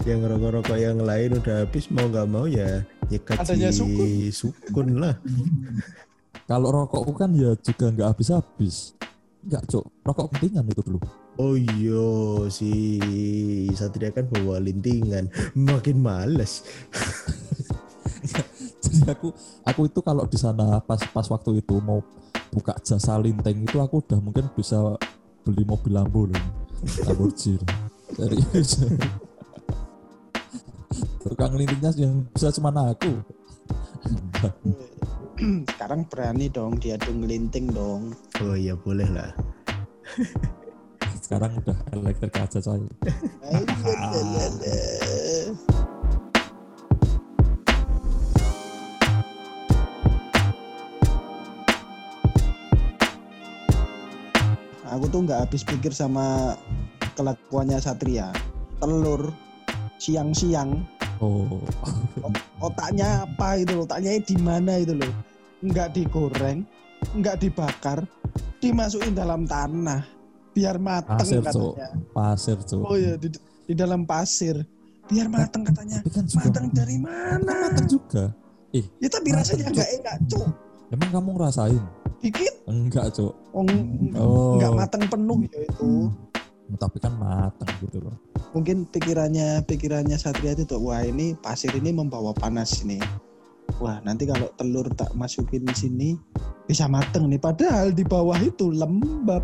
Yang 0.06 0.20
rokok-rokok 0.30 0.78
yang 0.78 1.02
lain 1.02 1.42
udah 1.42 1.66
habis 1.66 1.90
mau 1.90 2.06
nggak 2.06 2.28
mau 2.30 2.46
ya 2.46 2.86
ya 3.10 3.20
kaji 3.26 3.74
sukun. 3.74 4.30
sukun 4.30 4.88
lah. 5.02 5.18
kalau 6.50 6.74
rokokku 6.74 7.14
kan 7.14 7.30
ya 7.38 7.54
juga 7.62 7.94
nggak 7.94 8.10
habis-habis. 8.10 8.98
Nggak 9.46 9.70
cok 9.70 9.86
rokok 10.02 10.34
pentingan 10.34 10.66
itu 10.66 10.82
dulu. 10.82 10.98
Oh 11.38 11.54
iya 11.54 12.10
si 12.50 12.98
Satria 13.78 14.10
kan 14.10 14.26
bawa 14.26 14.58
lintingan. 14.58 15.30
Makin 15.54 16.02
males. 16.02 16.66
jadi 18.82 19.14
aku 19.14 19.30
aku 19.62 19.82
itu 19.86 20.02
kalau 20.02 20.26
di 20.26 20.42
sana 20.42 20.82
pas 20.82 20.98
pas 21.14 21.30
waktu 21.30 21.62
itu 21.62 21.78
mau 21.86 22.02
buka 22.50 22.74
jasa 22.82 23.22
linting 23.22 23.70
itu 23.70 23.78
aku 23.78 24.02
udah 24.02 24.18
mungkin 24.18 24.50
bisa 24.58 24.98
beli 25.46 25.62
mobil 25.62 25.94
Lambo 25.94 26.26
loh. 26.26 26.44
Lamborghini. 27.06 27.62
Serius 28.10 28.82
tukang 31.22 31.54
lintingnya 31.54 31.94
yang 31.94 32.26
bisa 32.34 32.50
cuma 32.50 32.74
aku 32.74 33.22
Sekarang 35.76 36.04
berani 36.12 36.52
dong 36.52 36.76
diadu 36.76 37.16
ngelinting 37.16 37.72
dong. 37.72 38.12
Oh 38.44 38.56
iya 38.60 38.76
boleh 38.76 39.08
lah. 39.08 39.32
sekarang 41.30 41.62
udah 41.62 41.78
elektrik 41.94 42.34
aja 42.42 42.58
coy 42.58 42.82
Aku 54.90 55.06
tuh 55.06 55.22
nggak 55.22 55.46
habis 55.46 55.62
pikir 55.62 55.94
sama 55.94 56.58
kelakuannya 57.14 57.78
Satria. 57.78 58.34
Telur 58.82 59.30
siang-siang 60.02 60.82
oh 61.22 61.60
otaknya 62.66 63.28
apa 63.28 63.60
itu 63.60 63.76
loh, 63.76 63.86
otaknya 63.86 64.20
di 64.24 64.36
mana 64.40 64.80
itu 64.80 64.96
loh. 64.96 65.12
Nggak 65.60 65.92
digoreng, 65.92 66.64
nggak 67.20 67.44
dibakar, 67.44 68.08
dimasukin 68.60 69.12
dalam 69.12 69.44
tanah 69.44 70.08
biar 70.56 70.76
mateng 70.80 71.20
Pasir, 71.20 71.40
katanya. 71.44 71.88
Pasir, 72.12 72.58
Cuk. 72.64 72.82
Oh 72.84 72.96
iya 72.96 73.16
di, 73.16 73.28
di 73.68 73.74
dalam 73.76 74.04
pasir 74.04 74.60
biar 75.08 75.28
mateng 75.28 75.64
katanya. 75.64 76.00
Tapi 76.04 76.10
kan 76.16 76.26
juga 76.26 76.48
Mateng 76.48 76.68
dari 76.72 76.98
mana? 77.00 77.54
matang 77.70 77.88
juga. 77.88 78.26
Ya 78.72 79.10
tapi 79.10 79.34
Mateng, 79.34 79.42
rasanya 79.42 79.66
nggak 79.74 79.90
enak, 80.00 80.16
cuk. 80.30 80.48
Emang 80.90 81.10
kamu 81.14 81.30
ngerasain? 81.38 81.84
Dikit, 82.20 82.54
Enggak, 82.68 83.16
Cuk. 83.16 83.32
oh, 83.56 83.64
Oh. 84.20 84.60
nggak 84.60 84.74
mateng 84.76 85.04
penuh 85.08 85.40
ya 85.48 85.60
itu. 85.64 85.92
Tapi 86.78 86.98
kan 87.02 87.14
matang 87.18 87.70
gitu 87.82 87.98
loh. 88.04 88.16
Mungkin 88.54 88.86
pikirannya 88.86 89.66
pikirannya 89.66 90.18
Satria 90.18 90.54
itu 90.54 90.66
tuh, 90.66 90.78
wah 90.82 91.02
ini 91.02 91.34
pasir 91.34 91.74
ini 91.74 91.90
membawa 91.90 92.30
panas 92.34 92.82
ini. 92.86 93.02
Wah 93.80 94.04
nanti 94.04 94.28
kalau 94.28 94.52
telur 94.60 94.92
tak 94.92 95.16
masukin 95.16 95.64
di 95.64 95.72
sini 95.72 96.10
bisa 96.68 96.92
mateng 96.92 97.32
nih. 97.32 97.40
Padahal 97.40 97.96
di 97.96 98.04
bawah 98.04 98.36
itu 98.44 98.76
lembab. 98.76 99.40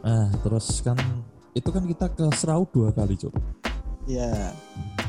Nah, 0.00 0.32
terus 0.40 0.80
kan 0.80 0.96
itu 1.52 1.68
kan 1.68 1.84
kita 1.84 2.08
ke 2.08 2.24
Serau 2.32 2.64
dua 2.72 2.88
kali, 2.96 3.20
Cuk. 3.20 3.36
Ya, 4.08 4.56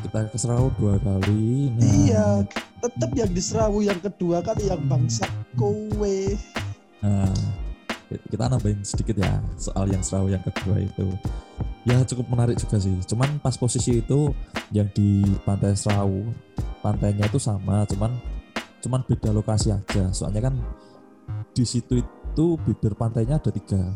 Kita 0.04 0.28
ke 0.28 0.36
Serau 0.36 0.68
dua 0.76 1.00
kali. 1.00 1.72
Nah, 1.80 1.88
iya. 2.04 2.28
Tetap 2.84 3.16
yang 3.16 3.32
di 3.32 3.40
Serawu 3.42 3.82
yang 3.88 4.04
kedua 4.04 4.44
kali 4.44 4.68
yang 4.68 4.84
bangsa 4.86 5.32
kowe. 5.56 6.18
Nah, 7.02 7.32
kita 8.28 8.50
nambahin 8.50 8.82
sedikit 8.82 9.22
ya 9.22 9.42
soal 9.58 9.90
yang 9.90 10.02
Serau 10.02 10.28
yang 10.28 10.42
kedua 10.42 10.82
itu. 10.82 11.08
Ya 11.88 12.04
cukup 12.04 12.28
menarik 12.28 12.60
juga 12.60 12.78
sih. 12.82 12.96
Cuman 13.08 13.40
pas 13.40 13.56
posisi 13.56 14.04
itu 14.04 14.34
yang 14.76 14.92
di 14.92 15.24
pantai 15.48 15.78
Serau, 15.78 16.28
pantainya 16.84 17.26
itu 17.30 17.40
sama, 17.40 17.88
cuman 17.88 18.12
cuman 18.84 19.02
beda 19.08 19.32
lokasi 19.32 19.72
aja. 19.72 20.12
Soalnya 20.12 20.52
kan 20.52 20.56
di 21.56 21.64
situ 21.64 22.04
itu 22.04 22.46
bibir 22.62 22.94
pantainya 22.94 23.40
ada 23.40 23.52
tiga. 23.52 23.96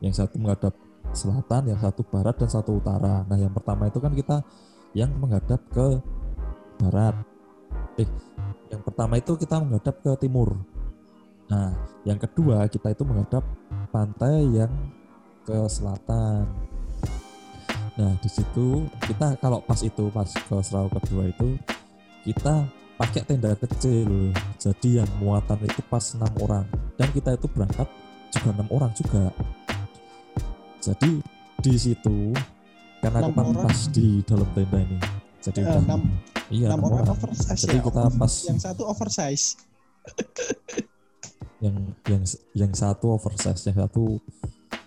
Yang 0.00 0.24
satu 0.24 0.36
menghadap 0.40 0.74
selatan, 1.12 1.74
yang 1.74 1.80
satu 1.80 2.04
barat 2.06 2.36
dan 2.38 2.48
satu 2.48 2.78
utara. 2.78 3.26
Nah 3.26 3.38
yang 3.38 3.52
pertama 3.52 3.90
itu 3.90 3.98
kan 3.98 4.12
kita 4.14 4.36
yang 4.94 5.10
menghadap 5.18 5.60
ke 5.70 5.98
barat. 6.80 7.14
Eh, 7.98 8.08
yang 8.70 8.82
pertama 8.82 9.18
itu 9.18 9.34
kita 9.36 9.58
menghadap 9.60 9.98
ke 10.00 10.12
timur. 10.22 10.56
Nah, 11.50 11.74
yang 12.06 12.14
kedua 12.16 12.70
kita 12.70 12.94
itu 12.94 13.02
menghadap 13.02 13.42
pantai 13.90 14.46
yang 14.54 14.70
ke 15.42 15.58
selatan. 15.66 16.46
Nah, 17.98 18.12
di 18.22 18.28
situ 18.30 18.86
kita 19.02 19.34
kalau 19.42 19.58
pas 19.60 19.82
itu 19.82 20.06
pas 20.14 20.30
ke 20.30 20.56
Serau 20.62 20.86
kedua 20.88 21.26
itu 21.26 21.58
kita 22.22 22.64
pakai 22.94 23.26
tenda 23.26 23.52
kecil. 23.58 24.30
Jadi 24.62 25.02
yang 25.02 25.10
muatan 25.18 25.58
itu 25.66 25.82
pas 25.90 26.14
enam 26.14 26.30
orang 26.38 26.66
dan 26.94 27.10
kita 27.10 27.34
itu 27.34 27.50
berangkat 27.50 27.88
juga 28.30 28.48
enam 28.54 28.68
orang 28.70 28.92
juga. 28.94 29.34
Jadi 30.80 31.18
di 31.60 31.74
situ 31.76 32.30
karena 33.02 33.26
aku 33.26 33.32
kan 33.34 33.48
pas 33.58 33.78
di 33.90 34.22
dalam 34.22 34.48
tenda 34.54 34.78
ini. 34.80 34.98
Jadi 35.40 35.58
Eh, 35.60 35.66
udah 35.66 35.82
enam, 35.82 36.00
iya 36.52 36.66
enam 36.70 36.78
enam 36.78 36.88
orang 36.94 37.04
orang. 37.10 37.16
oversize 37.16 37.60
Jadi 37.64 37.76
ya. 37.80 37.82
kita 37.90 38.02
pas 38.14 38.32
Yang 38.46 38.60
satu 38.70 38.82
oversize. 38.86 39.46
yang 41.60 41.76
yang 42.08 42.22
yang 42.56 42.72
satu 42.72 43.16
oversize 43.16 43.60
yang 43.68 43.86
satu 43.86 44.18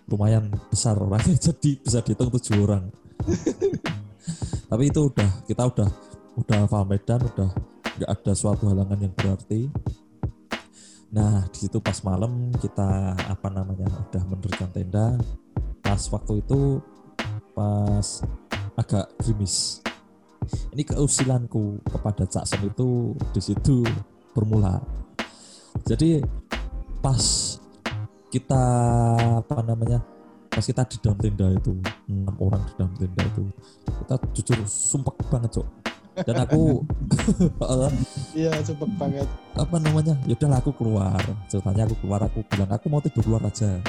lumayan 0.09 0.51
besar. 0.69 0.97
Orangnya 1.03 1.37
jadi 1.37 1.79
bisa 1.79 2.01
dihitung 2.01 2.33
tujuh 2.33 2.57
orang. 2.65 2.89
Tapi 4.69 4.83
itu 4.89 5.01
udah 5.05 5.29
kita 5.45 5.63
udah 5.69 5.89
udah 6.33 6.57
hafal 6.65 6.83
medan 6.89 7.21
udah 7.21 7.49
nggak 7.93 8.09
ada 8.09 8.33
suatu 8.33 8.67
halangan 8.69 8.97
yang 8.97 9.13
berarti. 9.13 9.69
Nah 11.13 11.45
di 11.53 11.57
situ 11.61 11.77
pas 11.77 12.01
malam 12.01 12.49
kita 12.57 13.13
apa 13.13 13.47
namanya 13.53 13.85
udah 14.09 14.23
mendirikan 14.25 14.73
tenda. 14.73 15.13
Pas 15.85 16.01
waktu 16.09 16.41
itu 16.41 16.81
pas 17.53 18.25
agak 18.73 19.05
gerimis. 19.21 19.85
Ini 20.73 20.83
keusilanku 20.83 21.79
kepada 21.85 22.25
Cak 22.25 22.49
Son 22.49 22.65
itu 22.65 23.13
di 23.31 23.41
situ 23.41 23.85
bermula. 24.33 24.81
Jadi 25.85 26.19
pas 27.03 27.59
kita 28.31 28.63
apa 29.43 29.59
namanya 29.59 29.99
pas 30.47 30.63
kita 30.63 30.87
di 30.87 30.97
dalam 31.03 31.19
tenda 31.19 31.51
itu 31.51 31.75
enam 32.07 32.35
orang 32.39 32.63
di 32.63 32.73
dalam 32.79 32.93
tenda 32.95 33.23
itu 33.27 33.43
kita 33.83 34.15
jujur 34.39 34.57
sumpah 34.63 35.11
banget 35.27 35.59
cok. 35.59 35.67
Dan 36.13 36.45
aku 36.45 36.85
Iya, 38.37 38.53
cepet 38.61 38.85
banget. 39.01 39.25
apa 39.57 39.75
namanya? 39.81 40.13
Ya 40.29 40.37
udahlah 40.37 40.61
aku 40.61 40.71
keluar. 40.77 41.17
Ceritanya 41.49 41.89
aku 41.89 41.97
keluar 42.05 42.21
aku 42.21 42.45
bilang 42.53 42.69
aku 42.69 42.85
mau 42.85 43.01
tidur 43.01 43.25
luar 43.25 43.49
aja. 43.49 43.81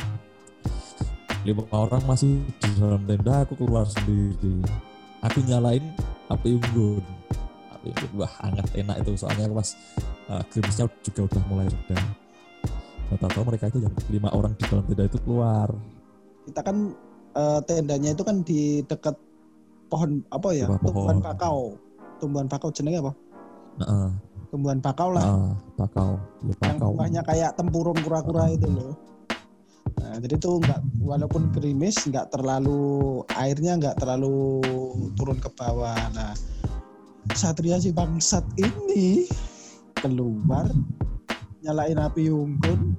Lima 1.45 1.69
orang 1.69 2.01
masih 2.09 2.41
di 2.65 2.69
dalam 2.81 3.05
tenda 3.05 3.45
aku 3.45 3.61
keluar 3.61 3.85
sendiri. 3.85 4.65
Aku 5.21 5.45
nyalain 5.45 5.85
api 6.33 6.57
unggun. 6.57 7.05
Api 7.77 7.93
unggun 7.93 8.13
wah 8.25 8.33
hangat 8.41 8.73
enak 8.73 9.05
itu. 9.05 9.21
Soalnya 9.21 9.53
pas 9.53 9.77
uh, 10.33 10.41
gerimisnya 10.49 10.89
juga 11.05 11.29
udah 11.29 11.43
mulai 11.53 11.69
reda 11.69 12.24
nah 13.13 13.29
tahu 13.29 13.45
mereka 13.47 13.69
itu 13.69 13.79
yang 13.85 13.95
lima 14.09 14.29
orang 14.33 14.53
di 14.57 14.65
dalam 14.67 14.85
tenda 14.89 15.05
itu 15.05 15.19
keluar 15.23 15.69
Kita 16.45 16.61
kan 16.61 16.77
eh, 17.33 17.61
tendanya 17.65 18.13
itu 18.13 18.23
kan 18.25 18.45
di 18.45 18.85
dekat 18.85 19.17
pohon 19.89 20.21
apa 20.29 20.49
ya? 20.53 20.67
Bawah 20.69 20.81
Tumbuhan 20.85 21.17
pohon. 21.21 21.25
kakao. 21.25 21.63
Tumbuhan 22.21 22.47
bakau 22.49 22.69
jenenge 22.73 23.01
apa? 23.01 23.13
nah, 23.81 24.11
Tumbuhan 24.53 24.79
bakau 24.85 25.09
lah. 25.13 25.25
ah, 25.25 25.53
bakau 25.75 26.21
ya 26.45 26.55
yang 26.69 26.79
bakau 26.79 26.91
buahnya 26.95 27.23
kayak 27.25 27.51
tempurung 27.57 27.99
kura-kura 28.05 28.53
itu 28.53 28.69
loh. 28.69 28.93
Nah, 29.95 30.19
jadi 30.21 30.37
tuh 30.37 30.59
nggak 30.61 30.81
walaupun 31.01 31.49
gerimis 31.55 31.97
nggak 32.05 32.29
terlalu 32.35 33.23
airnya 33.35 33.79
nggak 33.81 33.97
terlalu 34.03 34.61
turun 35.17 35.39
ke 35.41 35.49
bawah. 35.55 35.97
Nah, 36.13 36.33
Satria 37.33 37.81
si 37.81 37.89
bangsat 37.89 38.45
ini 38.61 39.25
keluar 39.97 40.69
nyalain 41.65 41.97
api 41.97 42.29
unggun 42.29 42.93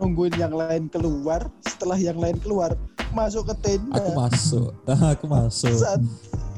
nungguin 0.00 0.34
yang 0.40 0.56
lain 0.56 0.88
keluar. 0.88 1.44
Setelah 1.60 2.00
yang 2.00 2.16
lain 2.16 2.40
keluar 2.40 2.72
masuk 3.12 3.52
ke 3.52 3.54
tenda. 3.60 4.00
Aku 4.00 4.10
masuk. 4.16 4.72
Nah, 4.88 5.12
aku 5.12 5.24
masuk. 5.28 5.76
Bangsat. 5.76 6.00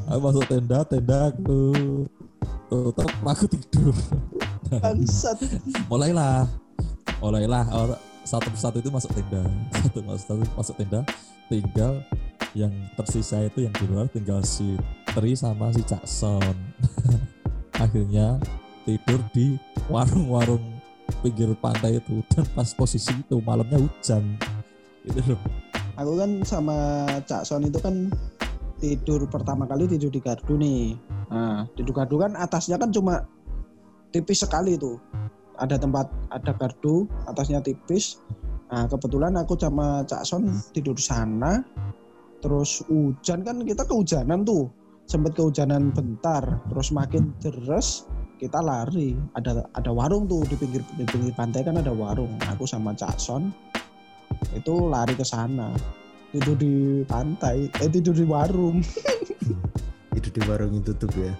aku 0.06 0.20
masuk 0.22 0.44
tenda 0.46 0.78
tenda 0.86 1.18
aku. 1.34 1.60
Tutup 2.70 3.10
aku 3.26 3.44
tidur. 3.50 3.94
Bangsat. 4.70 5.36
Mulailah. 5.90 6.46
Mulailah. 7.18 7.66
Orang 7.74 8.00
satu 8.22 8.46
persatu 8.54 8.78
itu 8.78 8.90
masuk 8.94 9.10
tenda. 9.10 9.42
Satu 9.82 9.98
masuk 10.06 10.24
satu 10.30 10.42
masuk 10.54 10.74
tenda. 10.78 11.00
Tinggal 11.50 12.00
yang 12.54 12.72
tersisa 12.94 13.42
itu 13.42 13.66
yang 13.66 13.74
di 13.74 13.84
luar 13.90 14.06
tinggal 14.12 14.44
si 14.46 14.76
Tri 15.12 15.32
sama 15.32 15.72
si 15.72 15.80
Cak 15.84 16.04
Son 16.04 16.56
akhirnya 17.84 18.36
tidur 18.84 19.20
di 19.32 19.56
warung-warung 19.88 20.71
pinggir 21.20 21.52
pantai 21.58 22.00
itu 22.00 22.24
dan 22.32 22.46
pas 22.56 22.70
posisi 22.72 23.12
itu 23.12 23.36
malamnya 23.44 23.76
hujan 23.82 24.24
gitu 25.04 25.34
loh 25.34 25.42
aku 25.96 26.12
kan 26.16 26.30
sama 26.44 27.06
Cak 27.28 27.44
Son 27.44 27.64
itu 27.64 27.78
kan 27.80 28.08
tidur 28.82 29.22
pertama 29.30 29.62
kali 29.68 29.86
tidur 29.86 30.10
di 30.10 30.18
gardu 30.18 30.58
nih. 30.58 30.98
Nah, 31.30 31.70
di 31.78 31.86
gardu 31.86 32.18
kan 32.18 32.34
atasnya 32.34 32.74
kan 32.80 32.90
cuma 32.90 33.22
tipis 34.10 34.42
sekali 34.42 34.74
tuh. 34.74 34.98
Ada 35.62 35.78
tempat 35.78 36.10
ada 36.34 36.52
gardu, 36.58 37.06
atasnya 37.30 37.62
tipis. 37.62 38.18
Nah, 38.74 38.90
kebetulan 38.90 39.38
aku 39.38 39.54
sama 39.54 40.02
Cak 40.02 40.26
Son 40.26 40.50
tidur 40.74 40.98
sana. 40.98 41.62
Terus 42.42 42.82
hujan 42.90 43.46
kan 43.46 43.62
kita 43.62 43.86
kehujanan 43.86 44.42
tuh. 44.42 44.66
Sempet 45.06 45.34
kehujanan 45.34 45.94
bentar, 45.94 46.42
terus 46.70 46.94
makin 46.94 47.34
deres 47.42 48.06
kita 48.42 48.58
lari. 48.58 49.14
Ada 49.38 49.70
ada 49.70 49.90
warung 49.94 50.26
tuh 50.26 50.42
di 50.50 50.58
pinggir 50.58 50.82
di 50.98 51.06
pinggir 51.06 51.30
pantai 51.38 51.62
kan 51.62 51.78
ada 51.78 51.94
warung. 51.94 52.34
Aku 52.50 52.66
sama 52.66 52.90
Cak 52.98 53.22
Son 53.22 53.54
itu 54.50 54.74
lari 54.90 55.14
ke 55.14 55.22
sana. 55.22 55.70
Tidur 56.34 56.58
di 56.58 57.06
pantai 57.06 57.70
eh 57.78 57.86
tidur 57.86 58.18
di 58.18 58.26
warung. 58.26 58.82
Itu 60.18 60.28
di 60.28 60.44
warung 60.44 60.76
itu 60.76 60.92
tutup 60.92 61.16
ya 61.16 61.32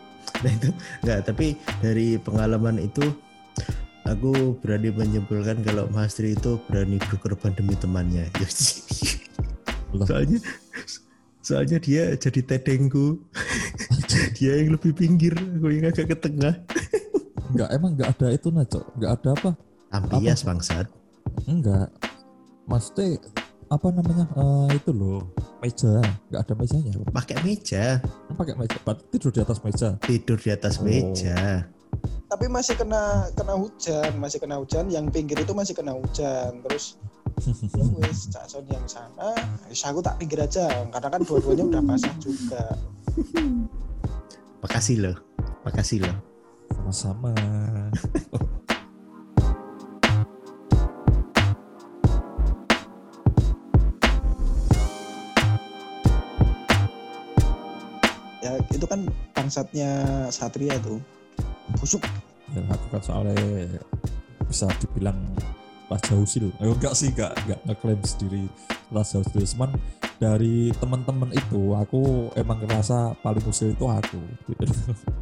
nah 0.43 0.51
itu 0.51 0.69
enggak 1.03 1.21
tapi 1.27 1.47
dari 1.79 2.19
pengalaman 2.19 2.83
itu 2.83 3.05
aku 4.03 4.59
berani 4.59 4.91
menyimpulkan 4.91 5.62
kalau 5.62 5.87
Mas 5.95 6.19
Tri 6.19 6.35
itu 6.35 6.59
berani 6.67 6.99
berkorban 6.99 7.55
demi 7.55 7.75
temannya. 7.79 8.27
Ya, 9.93 10.09
soalnya 10.09 10.41
soalnya 11.45 11.77
dia 11.77 12.17
jadi 12.17 12.41
tedengku. 12.41 13.21
Dia 14.41 14.65
yang 14.65 14.81
lebih 14.81 14.97
pinggir 14.97 15.37
aku 15.37 15.69
yang 15.69 15.93
agak 15.93 16.09
ke 16.09 16.17
tengah 16.17 16.57
nggak 17.53 17.69
emang 17.71 17.91
nggak 17.95 18.11
ada 18.11 18.27
itu 18.31 18.49
Naco 18.49 18.81
nggak 18.97 19.12
ada 19.21 19.29
apa 19.37 19.51
ambias 19.91 20.43
bangsat 20.43 20.87
Enggak. 21.47 21.88
Maksudnya 22.67 23.17
apa 23.67 23.88
namanya? 23.88 24.27
eh, 24.37 24.77
itu 24.77 24.91
loh. 24.91 25.23
meja, 25.62 26.03
nggak 26.29 26.43
ada 26.43 26.55
mejanya. 26.59 26.93
pakai 27.09 27.37
meja 27.41 28.03
Pakai 28.29 28.55
meja, 28.59 28.77
berarti 28.83 29.05
tidur 29.15 29.31
di 29.31 29.41
atas 29.41 29.59
meja. 29.62 29.88
tidur 30.03 30.35
di 30.37 30.51
atas 30.51 30.77
Oh. 30.77 30.85
meja 30.85 31.62
Tapi 32.27 32.49
masih 32.49 32.75
kena 32.75 33.31
kena 33.33 33.55
hujan, 33.55 34.11
masih 34.19 34.43
kena 34.43 34.59
hujan. 34.59 34.91
Yang 34.91 35.15
pinggir 35.15 35.38
itu 35.38 35.53
masih 35.55 35.73
kena 35.73 35.95
hujan. 35.95 36.59
Terus 36.67 36.99
ya 37.79 37.85
wes 38.03 38.29
Cakson 38.29 38.65
yang 38.67 38.85
sana, 38.85 39.33
wis 39.71 39.81
aku 39.85 40.03
tak 40.03 40.19
pinggir 40.19 40.43
aja. 40.43 40.69
Karena 40.91 41.09
kan 41.09 41.23
dua-duanya 41.23 41.65
udah 41.71 41.83
basah 41.85 42.15
juga. 42.19 42.62
makasih 44.62 44.97
loh 45.03 45.17
makasih 45.67 46.07
loh 46.07 46.15
Sama-sama. 46.83 47.31
Ya 58.42 58.59
itu 58.75 58.83
kan 58.90 59.07
bangsatnya 59.31 60.27
Satria 60.35 60.75
tuh. 60.83 60.99
Busuk. 61.79 62.03
Dan 62.51 62.66
aku 62.66 62.99
kan 62.99 63.03
soalnya 63.07 63.38
bisa 64.51 64.66
dibilang 64.83 65.23
Raja 65.87 66.18
Usil. 66.18 66.51
Eh, 66.59 66.66
enggak 66.66 66.99
sih, 66.99 67.14
enggak, 67.14 67.38
enggak 67.47 67.61
ngeklaim 67.62 68.03
sendiri 68.03 68.42
Raja 68.90 69.23
Usil. 69.23 69.47
Cuman 69.55 69.71
dari 70.18 70.75
teman-teman 70.83 71.31
itu, 71.31 71.79
aku 71.79 72.35
emang 72.35 72.59
ngerasa 72.66 73.14
paling 73.23 73.47
usil 73.47 73.71
itu 73.71 73.87
aku. 73.87 74.18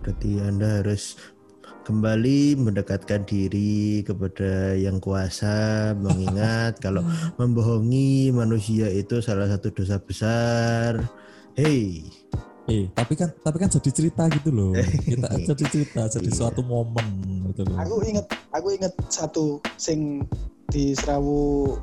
berarti 0.00 0.40
anda 0.40 0.80
harus 0.80 1.16
kembali 1.84 2.60
mendekatkan 2.60 3.24
diri 3.24 4.04
kepada 4.04 4.76
yang 4.76 5.00
kuasa 5.00 5.90
mengingat 5.96 6.78
kalau 6.84 7.04
membohongi 7.40 8.30
manusia 8.32 8.88
itu 8.92 9.20
salah 9.24 9.48
satu 9.48 9.72
dosa 9.72 9.96
besar 10.00 11.00
hei 11.56 12.04
Eh, 12.70 12.86
tapi 12.94 13.18
kan 13.18 13.34
tapi 13.42 13.58
kan 13.58 13.66
jadi 13.66 13.90
cerita 13.90 14.30
gitu 14.30 14.54
loh. 14.54 14.70
Kita 14.78 15.26
jadi 15.50 15.64
cerita, 15.66 16.06
jadi 16.06 16.30
Iya. 16.30 16.38
suatu 16.38 16.62
momen 16.62 17.42
gitu 17.50 17.66
loh. 17.66 17.74
Aku 17.82 17.98
inget, 18.06 18.30
aku 18.54 18.78
inget 18.78 18.94
satu 19.10 19.58
sing 19.74 20.22
di 20.70 20.94
Serawu 20.94 21.74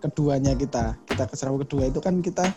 keduanya 0.00 0.56
kita. 0.56 0.96
Kita 1.04 1.28
ke 1.28 1.36
Serawu 1.36 1.60
kedua 1.60 1.92
itu 1.92 2.00
kan 2.00 2.24
kita 2.24 2.48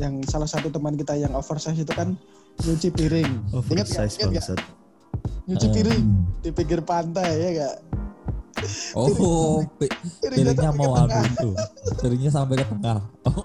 yang 0.00 0.24
salah 0.24 0.48
satu 0.48 0.72
teman 0.72 0.96
kita 0.96 1.20
yang 1.20 1.36
oversize 1.36 1.76
itu 1.76 1.92
kan 1.92 2.16
nyuci 2.58 2.88
piring. 2.88 3.30
Ingat 3.46 3.52
nggak? 3.52 3.74
oversize 3.76 4.14
Ingat 4.16 4.30
bangsat 4.30 4.60
Nyuci 5.46 5.66
Eh. 5.66 5.72
piring 5.72 6.02
di 6.40 6.50
pinggir 6.50 6.80
pantai 6.80 7.30
ya 7.36 7.50
gak? 7.56 7.76
Oh, 8.96 9.60
pi- 9.76 9.92
Piringnya 10.18 10.72
mau 10.72 10.96
tengah. 10.96 11.22
itu. 11.22 11.50
Piringnya 12.00 12.30
sampai 12.32 12.56
ke 12.56 12.66
tengah. 12.66 12.98
Oh. 13.26 13.42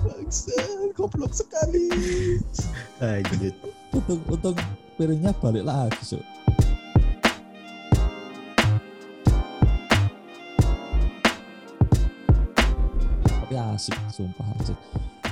Bangsat, 0.00 0.94
goblok 0.94 1.32
sekali. 1.32 1.90
lanjut 2.96 3.54
untung 3.90 4.20
untung 4.30 4.56
piringnya 4.94 5.32
balik 5.34 5.64
lagi, 5.64 6.00
Cuk. 6.06 6.22
Tapi 13.24 13.54
asik, 13.56 13.96
sumpah 14.12 14.46
asik. 14.60 14.78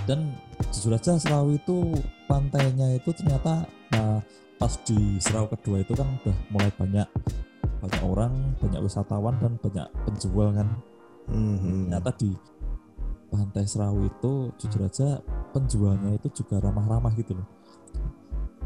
Dan 0.09 0.33
jujur 0.73 0.97
aja 0.97 1.21
Serawi 1.21 1.61
itu 1.61 1.93
pantainya 2.25 2.97
itu 2.97 3.13
ternyata 3.13 3.69
nah, 3.93 4.25
pas 4.57 4.73
di 4.89 5.21
Serawi 5.21 5.53
kedua 5.53 5.85
itu 5.85 5.93
kan 5.93 6.09
udah 6.25 6.37
mulai 6.49 6.73
banyak 6.73 7.09
banyak 7.79 8.03
orang, 8.03 8.33
banyak 8.59 8.81
wisatawan 8.81 9.37
dan 9.39 9.53
banyak 9.61 9.87
penjual 10.09 10.49
kan. 10.51 10.69
Mhm. 11.29 11.93
Ternyata 11.93 12.11
di 12.17 12.33
pantai 13.29 13.69
Serawi 13.69 14.09
itu 14.09 14.33
jujur 14.57 14.89
aja 14.89 15.21
penjualnya 15.53 16.17
itu 16.17 16.33
juga 16.33 16.65
ramah-ramah 16.65 17.13
gitu 17.15 17.37
loh. 17.37 17.49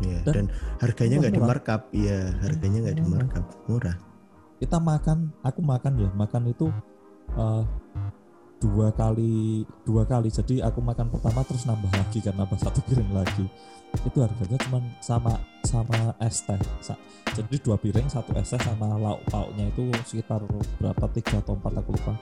Ya, 0.03 0.19
Dan 0.27 0.35
dan 0.35 0.47
harganya 0.83 1.17
nggak 1.23 1.35
di 1.35 1.39
murah. 1.39 1.51
markup 1.55 1.83
iya 1.95 2.19
harganya 2.43 2.79
nggak 2.83 2.97
di 2.99 3.05
Murah. 3.07 3.19
markup 3.23 3.45
murah 3.71 3.97
kita 4.59 4.79
makan 4.83 5.19
aku 5.47 5.61
makan 5.63 5.93
ya 5.95 6.11
makan 6.19 6.43
itu 6.51 6.67
eh, 7.39 7.63
dua 8.63 8.95
kali 8.95 9.67
dua 9.83 10.07
kali. 10.07 10.31
Jadi 10.31 10.63
aku 10.63 10.79
makan 10.79 11.11
pertama 11.11 11.43
terus 11.43 11.67
nambah 11.67 11.91
lagi 11.91 12.23
kan 12.23 12.39
nambah 12.39 12.59
satu 12.63 12.79
piring 12.87 13.11
lagi. 13.11 13.47
Itu 14.07 14.23
harganya 14.23 14.57
cuma 14.63 14.79
sama 15.03 15.35
sama 15.67 16.15
es 16.23 16.47
teh. 16.47 16.63
Jadi 17.35 17.57
dua 17.59 17.75
piring 17.75 18.07
satu 18.07 18.31
es 18.39 18.55
teh 18.55 18.63
sama 18.63 18.95
lauk 18.95 19.21
pauknya 19.27 19.67
itu 19.67 19.91
sekitar 20.07 20.39
berapa 20.79 21.05
tiga 21.11 21.43
atau 21.43 21.59
empat 21.59 21.83
aku 21.83 21.91
lupa. 21.99 22.15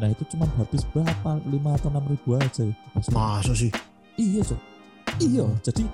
Nah 0.00 0.08
itu 0.08 0.24
cuma 0.32 0.48
habis 0.56 0.82
berapa? 0.88 1.30
Lima 1.44 1.76
atau 1.76 1.92
enam 1.92 2.04
ribu 2.08 2.40
aja. 2.40 2.64
Mas. 2.96 3.06
masa 3.12 3.52
sih. 3.52 3.70
Iya 4.16 4.40
Cok. 4.40 4.60
iya 5.20 5.44
jadi 5.60 5.84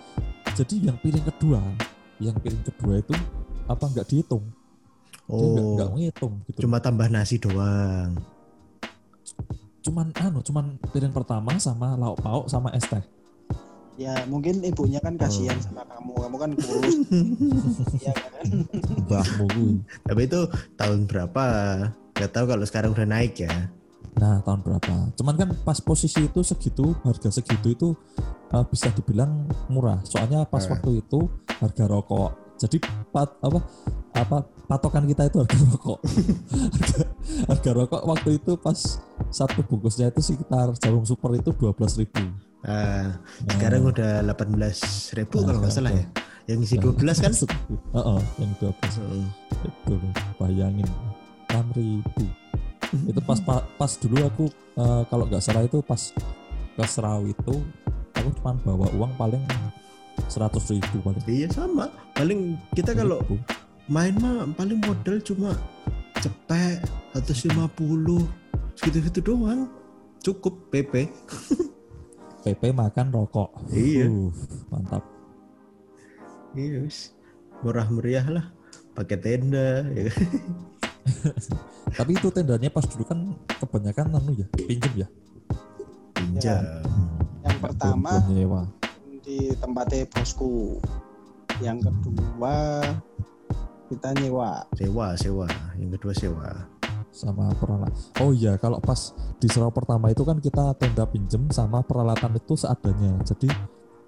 jadi 0.55 0.75
yang 0.91 0.99
piring 0.99 1.27
kedua 1.27 1.59
yang 2.23 2.39
piring 2.39 2.63
kedua 2.63 3.03
itu 3.03 3.15
apa 3.67 3.85
nggak 3.91 4.07
dihitung? 4.07 4.47
Dia 5.27 5.63
nggak 5.75 5.91
oh. 5.91 5.95
ngitung 5.99 6.35
gitu. 6.47 6.59
Cuma 6.67 6.79
tambah 6.79 7.11
nasi 7.11 7.43
doang 7.43 8.32
cuman 9.83 10.15
anu 10.17 10.41
cuman 10.41 10.65
piring 10.89 11.11
pertama 11.11 11.59
sama 11.59 11.95
lauk 11.95 12.19
pauk 12.19 12.47
sama 12.47 12.71
es 12.73 12.87
teh 12.87 13.03
Ya 13.93 14.25
mungkin 14.25 14.65
ibunya 14.65 14.97
kan 14.99 15.21
kasihan 15.21 15.53
sama 15.61 15.85
kamu. 15.85 16.17
Kamu 16.17 16.37
kan 16.41 16.51
kurus. 16.57 16.97
Iya 18.01 18.13
kan? 18.17 18.33
mbahmu 19.05 19.45
kuwi. 19.53 19.73
tapi 20.09 20.21
itu 20.25 20.41
tahun 20.75 21.05
berapa 21.05 21.45
nggak 22.17 22.31
tahu 22.33 22.45
kalau 22.49 22.65
sekarang 22.65 22.91
udah 22.97 23.05
naik 23.05 23.37
ya 23.37 23.53
nah 24.13 24.41
tahun 24.41 24.65
berapa 24.65 25.13
cuman 25.13 25.35
kan 25.37 25.49
pas 25.61 25.77
posisi 25.81 26.25
itu 26.25 26.41
segitu 26.41 26.97
harga 27.05 27.29
segitu 27.29 27.69
itu 27.69 27.89
uh, 28.51 28.65
bisa 28.65 28.89
dibilang 28.93 29.45
murah 29.69 30.01
soalnya 30.05 30.45
pas 30.45 30.65
Eh. 30.65 30.73
waktu 30.73 30.91
itu 31.01 31.29
harga 31.61 31.85
rokok 31.85 32.31
jadi 32.57 32.77
pat, 33.13 33.29
apa 33.45 33.61
apa 34.13 34.37
patokan 34.67 35.05
kita 35.05 35.29
itu 35.29 35.37
harga 35.45 35.57
rokok. 35.69 35.99
Harga, 36.75 36.99
harga 37.49 37.71
rokok 37.73 38.03
waktu 38.09 38.31
itu 38.41 38.53
pas 38.59 38.99
satu 39.31 39.61
bungkusnya 39.65 40.11
itu 40.11 40.21
sekitar 40.21 40.73
jarum 40.81 41.05
super 41.05 41.33
itu 41.37 41.53
12.000 41.53 42.01
ribu. 42.03 42.25
Ah, 42.63 43.19
sekarang 43.47 43.91
udah 43.91 44.23
18.000 44.23 45.19
ribu 45.19 45.37
Nah, 45.43 45.45
kalau 45.51 45.59
nggak 45.63 45.73
salah 45.75 45.93
ya. 45.93 46.05
Yang 46.51 46.59
isi 46.67 46.77
12 46.79 47.23
kan? 47.23 47.33
Heeh, 47.97 48.21
yang 48.41 48.53
12 48.59 48.99
Heeh. 48.99 49.25
itu 49.63 49.93
loh, 49.95 50.13
bayangin 50.41 50.89
6000 51.51 52.43
itu 52.93 53.21
pas 53.25 53.41
pa- 53.41 53.65
pas 53.81 53.93
dulu 53.97 54.21
aku 54.21 54.45
eh, 54.77 55.03
kalau 55.09 55.25
nggak 55.25 55.41
salah 55.41 55.65
itu 55.65 55.81
pas 55.81 56.13
ke 56.77 56.85
Serawi 56.85 57.33
itu 57.33 57.55
aku 58.13 58.29
cuma 58.41 58.53
bawa 58.65 58.87
uang 58.93 59.13
paling 59.17 59.41
100 60.29 60.77
ribu 60.79 60.97
paling 61.05 61.25
iya 61.29 61.49
sama. 61.53 61.93
Paling 62.17 62.57
kita 62.73 62.97
kalau 62.97 63.21
main 63.91 64.15
mah 64.21 64.49
paling 64.57 64.81
modal 64.85 65.21
cuma 65.21 65.53
cepet 66.21 66.81
150 67.13 67.69
segitu-gitu 68.79 69.21
doang. 69.21 69.69
Cukup 70.23 70.71
PP 70.71 71.11
PP 72.47 72.63
makan 72.75 73.11
rokok. 73.11 73.51
Iya. 73.75 74.07
Uh, 74.07 74.31
mantap. 74.71 75.03
Iya 76.55 76.87
wis. 76.87 77.15
murah 77.63 77.87
meriah 77.87 78.27
lah. 78.27 78.47
Pakai 78.93 79.19
tenda 79.23 79.87
ya 79.95 80.11
kan? 80.11 80.27
tapi 81.99 82.15
itu 82.15 82.29
tendanya 82.31 82.71
pas 82.71 82.87
dulu 82.87 83.05
kan 83.07 83.35
kebanyakan 83.63 84.19
anu 84.19 84.33
ya 84.35 84.47
pinjem 84.59 85.07
ya? 85.07 85.09
Pinjam. 86.15 86.63
Yang 87.43 87.57
pertama 87.59 88.11
Belum 88.23 88.35
nyewa 88.35 88.63
di 89.33 89.49
tempatnya 89.57 90.05
bosku. 90.13 90.77
Yang 91.65 91.89
kedua 91.89 92.85
kita 93.89 94.09
nyewa. 94.21 94.65
sewa 94.77 95.07
sewa 95.17 95.49
yang 95.77 95.91
kedua 95.97 96.13
sewa 96.13 96.49
sama 97.13 97.53
peralatan. 97.61 97.93
Oh 98.25 98.33
iya, 98.33 98.57
kalau 98.57 98.81
pas 98.81 99.13
di 99.37 99.45
serau 99.45 99.69
pertama 99.69 100.09
itu 100.09 100.25
kan 100.25 100.41
kita 100.41 100.73
tenda 100.81 101.05
pinjem 101.05 101.45
sama 101.53 101.85
peralatan 101.85 102.41
itu 102.41 102.57
seadanya. 102.57 103.21
Jadi 103.21 103.53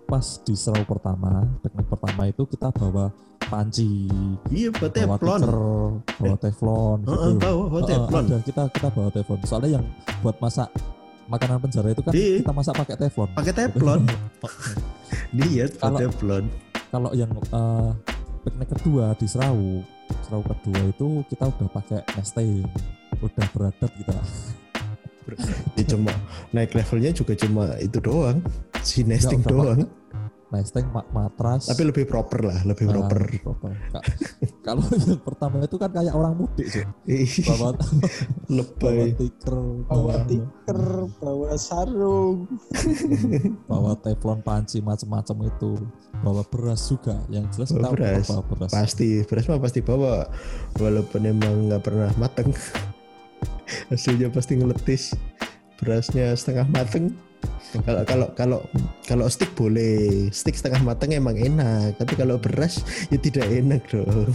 pas 0.09 0.25
di 0.41 0.57
serau 0.57 0.85
pertama, 0.89 1.45
teknik 1.61 1.85
pertama 1.89 2.23
itu 2.29 2.49
kita 2.49 2.73
bawa 2.73 3.13
panci, 3.45 4.09
iya 4.48 4.73
bawa 4.73 4.88
teflon 4.88 5.40
bawa 6.17 6.37
teflon 6.40 6.98
gitu. 7.05 7.13
Heeh, 7.13 7.33
bawa 7.37 7.65
bawa 7.69 7.83
teflon 7.85 8.25
ada 8.25 8.38
kita 8.40 8.63
kita 8.73 8.88
bawa 8.88 9.09
teflon. 9.13 9.40
Soalnya 9.44 9.71
yang 9.81 9.85
buat 10.25 10.40
masak 10.40 10.73
makanan 11.29 11.61
penjara 11.61 11.88
itu 11.92 12.03
kan 12.05 12.13
Iya. 12.13 12.40
kita 12.40 12.53
masak 12.57 12.75
pakai 12.77 12.96
teflon. 13.01 13.29
pakai 13.37 13.53
teflon 13.53 14.01
bawa 15.35 15.91
Kalau- 15.91 16.01
Kalau 16.89 17.11
yang 17.13 17.31
eh, 17.51 17.91
piknik 18.41 18.69
kedua 18.71 19.13
di 19.15 19.27
serau, 19.27 19.83
serau 20.23 20.43
kedua 20.43 20.81
itu 20.87 21.09
kita 21.27 21.51
udah 21.51 21.69
pakai 21.69 22.01
nesting, 22.15 22.63
udah 23.19 23.47
beradab 23.51 23.91
kita. 23.93 24.15
ya 25.75 25.85
cuma 25.89 26.13
naik 26.53 26.77
levelnya 26.77 27.11
juga 27.11 27.33
cuma 27.35 27.75
itu 27.81 27.97
doang. 27.99 28.39
Si 28.85 29.01
nesting 29.03 29.41
udah, 29.41 29.51
doang. 29.51 29.79
nesting 29.81 30.04
ma- 30.49 31.09
matras 31.09 31.67
tapi 31.67 31.83
lebih 31.85 32.05
proper 32.05 32.40
lah 32.45 32.59
lebih 32.63 32.87
Ah, 32.87 32.92
proper 32.95 33.21
lebih 33.23 33.40
proper. 33.42 33.71
Ka- 33.90 34.05
Kalau 34.67 34.81
yang 34.88 35.21
pertama 35.21 35.61
itu 35.61 35.77
kan 35.77 35.90
kayak 35.90 36.11
orang 36.11 36.35
mudik 36.35 36.65
sih. 36.65 36.85
Ih, 37.05 37.29
Bawa, 37.45 37.77
bawa 37.77 37.85
lebay 38.57 39.13
bawa 39.13 39.85
bawa, 39.85 40.15
tikar 40.25 40.81
bawa 41.21 41.51
sarung 41.55 42.49
bawa 43.71 43.92
teflon 43.99 44.40
panci 44.40 44.81
macam-macam 44.81 45.37
itu. 45.47 45.73
Bawa 46.21 46.40
beras 46.45 46.88
juga. 46.88 47.21
Yang 47.29 47.45
jelas 47.55 47.69
Bawa 47.71 47.81
kita 47.83 47.92
beras. 47.92 48.27
bawa 48.27 48.42
beras. 48.47 48.71
pasti 48.71 49.09
beras 49.23 49.45
mah 49.47 49.61
pasti 49.61 49.81
bawa 49.81 50.15
walaupun 50.75 51.21
emang 51.23 51.69
nggak 51.69 51.83
pernah 51.83 52.09
mateng 52.17 52.49
hasilnya 53.87 54.29
pasti 54.29 54.57
ngeletis 54.57 55.13
berasnya 55.77 56.33
setengah 56.33 56.65
mateng 56.71 57.13
kalau 57.83 58.03
kalau 58.07 58.29
kalau 58.38 58.61
kalau 59.05 59.27
stick 59.27 59.51
boleh 59.59 60.29
stick 60.31 60.55
setengah 60.55 60.83
mateng 60.83 61.13
emang 61.13 61.35
enak 61.35 61.99
tapi 61.99 62.15
kalau 62.15 62.38
beras 62.38 62.81
ya 63.11 63.19
tidak 63.19 63.47
enak 63.51 63.83
dong 63.90 64.31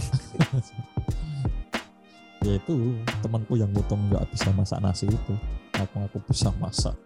Ya 2.40 2.56
itu 2.56 2.96
temanku 3.20 3.60
yang 3.60 3.68
mutung 3.68 4.00
nggak 4.08 4.24
bisa 4.32 4.48
masak 4.56 4.80
nasi 4.80 5.04
itu. 5.04 5.34
Aku 5.76 5.96
aku 6.00 6.18
bisa 6.24 6.48
masak. 6.56 6.96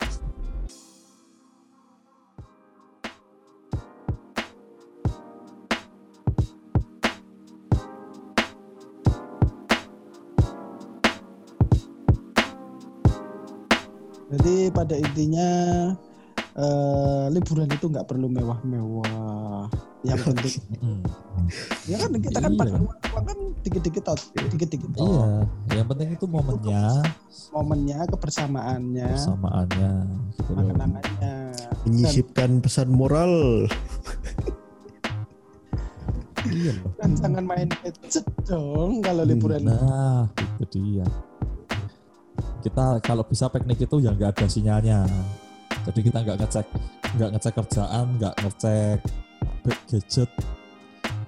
Jadi 14.44 14.68
pada 14.70 14.92
intinya 14.92 15.48
eh, 16.54 17.24
liburan 17.32 17.64
itu 17.66 17.88
nggak 17.88 18.04
perlu 18.04 18.28
mewah-mewah 18.28 19.72
yang 20.04 20.20
penting 20.28 20.60
Mm. 20.84 21.00
ya 21.88 21.96
kan 21.96 22.12
kita 22.14 22.38
kan 22.38 22.52
Iya. 22.52 22.60
pakai 22.60 22.76
uang 22.76 23.24
kan 23.24 23.38
dikit-dikit 23.64 24.04
out 24.04 24.20
dikit-dikit. 24.52 24.88
Iya, 24.94 25.48
yang 25.72 25.88
penting 25.88 26.08
itu 26.12 26.26
momennya, 26.28 26.84
momennya 27.50 27.98
kebersamaannya 28.06 29.08
gitu 30.36 30.50
loh. 30.52 30.64
kenangannya 30.68 31.34
menyisipkan 31.84 32.60
pesan 32.60 32.92
moral 32.92 33.64
Iya 36.44 36.76
kan 37.00 37.10
jangan 37.16 37.44
main 37.48 37.68
gadget 37.80 38.28
dong 38.44 39.00
kalau 39.00 39.24
liburan 39.24 39.64
Nah, 39.64 40.28
itu 40.60 40.64
dia. 40.70 41.08
Kita 42.64 42.98
kalau 43.04 43.22
bisa 43.28 43.52
piknik 43.52 43.84
itu 43.84 43.96
ya 44.00 44.16
nggak 44.16 44.40
ada 44.40 44.46
sinyalnya. 44.48 45.04
Jadi 45.84 46.00
kita 46.00 46.24
nggak 46.24 46.38
ngecek, 46.40 46.66
nggak 47.20 47.30
ngecek 47.36 47.52
kerjaan, 47.60 48.06
nggak 48.16 48.34
ngecek 48.40 48.98
gadget. 49.92 50.30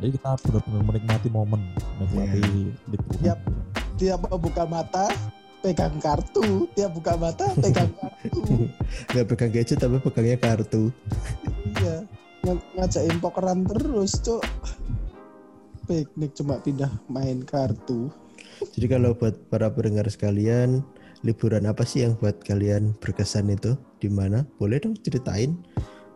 Jadi 0.01 0.11
kita 0.16 0.30
benar-benar 0.41 0.82
menikmati 0.89 1.28
momen, 1.28 1.61
menikmati 2.01 2.72
liburan. 2.89 3.20
Yap. 3.20 3.41
tiap 3.97 4.28
mau 4.28 4.37
buka 4.37 4.68
mata 4.68 5.09
pegang 5.64 5.97
kartu 5.99 6.68
tiap 6.76 6.93
buka 6.93 7.16
mata 7.16 7.49
pegang 7.57 7.89
kartu 7.97 8.41
nggak 9.11 9.26
pegang 9.32 9.51
gadget 9.57 9.78
tapi 9.80 9.97
pegangnya 10.05 10.37
kartu 10.37 10.93
iya 11.80 12.05
Ng- 12.45 12.64
ngajakin 12.76 13.16
pokeran 13.18 13.64
terus 13.64 14.20
cuk 14.20 14.45
piknik 15.89 16.37
cuma 16.37 16.61
pindah 16.61 16.93
main 17.09 17.41
kartu 17.43 18.12
jadi 18.76 18.87
kalau 19.01 19.16
buat 19.16 19.34
para 19.49 19.72
pendengar 19.72 20.07
sekalian 20.12 20.84
liburan 21.27 21.66
apa 21.66 21.83
sih 21.83 22.07
yang 22.07 22.14
buat 22.14 22.39
kalian 22.41 22.95
berkesan 22.97 23.51
itu 23.51 23.74
di 23.99 24.07
mana 24.07 24.47
boleh 24.57 24.79
dong 24.79 24.95
ceritain 24.97 25.59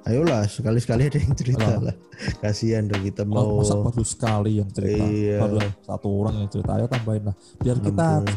ayolah 0.00 0.46
sekali-sekali 0.46 1.10
ada 1.10 1.18
yang 1.18 1.34
cerita 1.34 1.66
Alah. 1.66 1.92
lah 1.92 1.96
kasihan 2.40 2.86
dong 2.86 3.02
kita 3.02 3.20
mau 3.22 3.60
masa 3.60 3.76
baru 3.76 4.00
sekali 4.00 4.56
yang 4.56 4.70
cerita, 4.70 5.04
Iya. 5.04 5.36
baru 5.40 5.58
satu 5.82 6.08
orang 6.14 6.34
yang 6.38 6.48
cerita, 6.48 6.70
ayo 6.72 6.86
tambahin 6.86 7.22
lah. 7.28 7.36
Biar 7.58 7.76
kita 7.78 8.06
Ampun. 8.16 8.36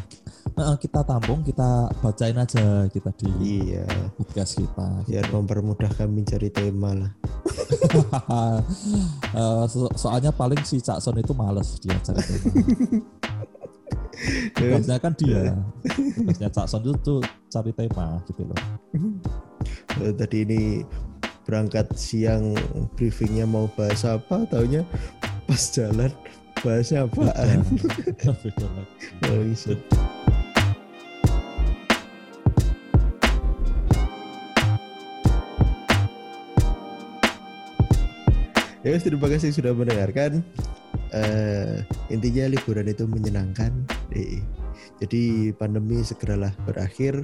Nah, 0.54 0.76
kita 0.76 1.00
tampung, 1.02 1.40
kita 1.42 1.70
bacain 1.98 2.36
aja 2.36 2.86
kita 2.86 3.10
di 3.16 3.30
iya 3.64 3.88
podcast 4.14 4.60
kita. 4.60 4.88
biar 5.08 5.26
mempermudah 5.32 5.88
kami 5.96 6.22
cari 6.24 6.52
tema 6.52 6.92
lah 6.94 7.12
Eh, 9.34 9.66
so- 9.66 9.90
soalnya 9.96 10.30
paling 10.30 10.62
si 10.62 10.78
Cak 10.78 11.00
Son 11.00 11.16
itu 11.16 11.32
males 11.34 11.80
dia 11.80 11.96
cari 11.98 12.22
tema. 12.22 12.52
Tugasnya 14.54 14.98
kan 15.02 15.14
dia. 15.18 15.58
Tugasnya 16.16 16.50
Cak 16.54 16.68
Son 16.70 16.82
itu 16.86 16.94
tuh 17.02 17.20
cari 17.50 17.72
tema 17.74 18.22
gitu 18.30 18.46
loh. 18.46 18.60
Eh, 20.02 20.14
tadi 20.16 20.38
ini 20.46 20.62
berangkat 21.44 21.92
siang 22.00 22.56
briefingnya 22.96 23.44
mau 23.44 23.68
bahas 23.76 24.08
apa 24.08 24.48
taunya 24.48 24.88
pas 25.44 25.60
jalan 25.76 26.12
bahasnya 26.64 27.04
apaan 27.04 27.60
Beda 27.68 28.32
lagi. 28.40 29.76
Ya 38.84 39.00
terima 39.00 39.32
kasih 39.32 39.56
sudah 39.56 39.72
mendengarkan. 39.72 40.44
Eh, 41.16 41.80
intinya 42.12 42.52
liburan 42.52 42.92
itu 42.92 43.08
menyenangkan. 43.08 43.72
Eh, 44.12 44.44
jadi 45.00 45.56
pandemi 45.56 46.04
segeralah 46.04 46.52
berakhir 46.68 47.24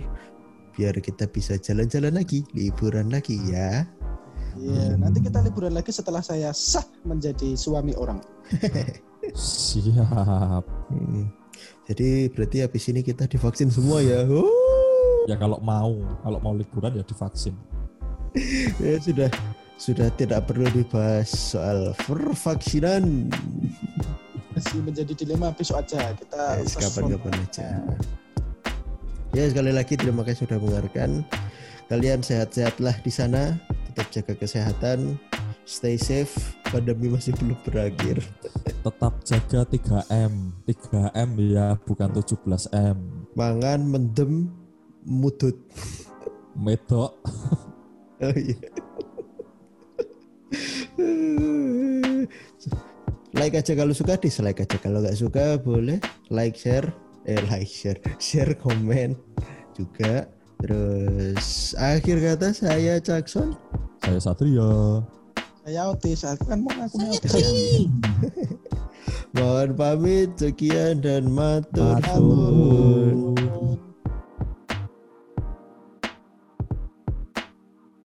biar 0.80 0.95
kita 1.03 1.28
bisa 1.28 1.60
jalan-jalan 1.60 2.16
lagi, 2.16 2.47
liburan 2.55 3.12
lagi 3.12 3.36
ya. 3.51 3.84
Iya, 4.55 4.95
nanti 4.95 5.20
kita 5.20 5.43
liburan 5.43 5.76
lagi 5.76 5.91
setelah 5.91 6.24
saya 6.24 6.55
sah 6.55 6.88
menjadi 7.03 7.60
suami 7.60 7.91
orang. 7.99 8.24
Siap. 9.36 10.64
Hmm. 10.64 11.28
Jadi 11.91 12.32
berarti 12.32 12.64
habis 12.64 12.88
ini 12.88 13.03
kita 13.03 13.28
divaksin 13.28 13.68
semua 13.68 13.99
ya. 13.99 14.24
Oh. 14.32 14.47
Ya 15.28 15.36
kalau 15.36 15.60
mau, 15.60 15.99
kalau 16.24 16.39
mau 16.39 16.55
liburan 16.55 16.95
ya 16.95 17.03
divaksin. 17.03 17.53
ya 18.84 18.95
sudah 19.03 19.28
sudah 19.80 20.11
tidak 20.19 20.43
perlu 20.43 20.67
dibahas 20.75 21.32
soal 21.32 21.95
pervaksinan 22.03 23.32
Masih 24.51 24.84
menjadi 24.84 25.15
dilema 25.15 25.55
besok 25.55 25.80
aja. 25.80 26.11
Kita 26.19 26.59
Yes, 26.59 26.75
kapan-kapan 26.75 27.34
aja. 27.47 27.69
Ya 29.32 29.47
sekali 29.47 29.71
lagi 29.71 29.95
terima 29.95 30.27
kasih 30.27 30.43
sudah 30.43 30.59
mendengarkan. 30.59 31.23
Kalian 31.88 32.19
sehat-sehatlah 32.19 32.91
di 32.99 33.07
sana. 33.13 33.55
Tetap 33.88 34.11
jaga 34.11 34.34
kesehatan. 34.36 35.15
Stay 35.63 35.95
safe. 35.95 36.34
Pandemi 36.67 37.07
masih 37.07 37.32
belum 37.39 37.55
berakhir. 37.63 38.19
Tetap 38.86 39.13
jaga 39.23 39.63
3M. 39.63 40.59
3M 40.67 41.30
ya, 41.39 41.80
bukan 41.88 42.09
17M. 42.19 42.97
mangan 43.38 43.80
mendem 43.86 44.51
mudut. 45.07 45.55
Medok. 46.57 47.15
oh 48.25 48.36
iya 48.36 48.89
like 53.39 53.56
aja 53.56 53.74
kalau 53.78 53.93
suka 53.93 54.18
dislike 54.18 54.62
aja. 54.64 54.78
Kalau 54.82 55.02
nggak 55.04 55.18
suka 55.18 55.58
boleh 55.62 56.00
like 56.34 56.58
share. 56.58 56.89
Eh 57.28 57.38
like 57.52 57.70
share. 57.70 58.00
Share 58.24 58.56
komen 58.58 59.16
juga. 59.78 60.26
Terus 60.60 61.72
akhir 61.80 62.20
kata 62.20 62.52
saya 62.52 63.00
Jackson. 63.00 63.56
Saya 64.04 64.20
Satria. 64.20 65.04
Saya 65.64 65.93
otis, 65.93 66.26
aku 66.26 66.50
kan 66.50 66.66
mau 66.66 66.74
ngaku 66.74 66.97
otis. 67.14 67.45
mohon 69.38 69.78
pamit 69.78 70.34
sekian 70.36 71.00
dan 71.00 71.30
matur. 71.30 72.02
nuwun. 72.18 73.78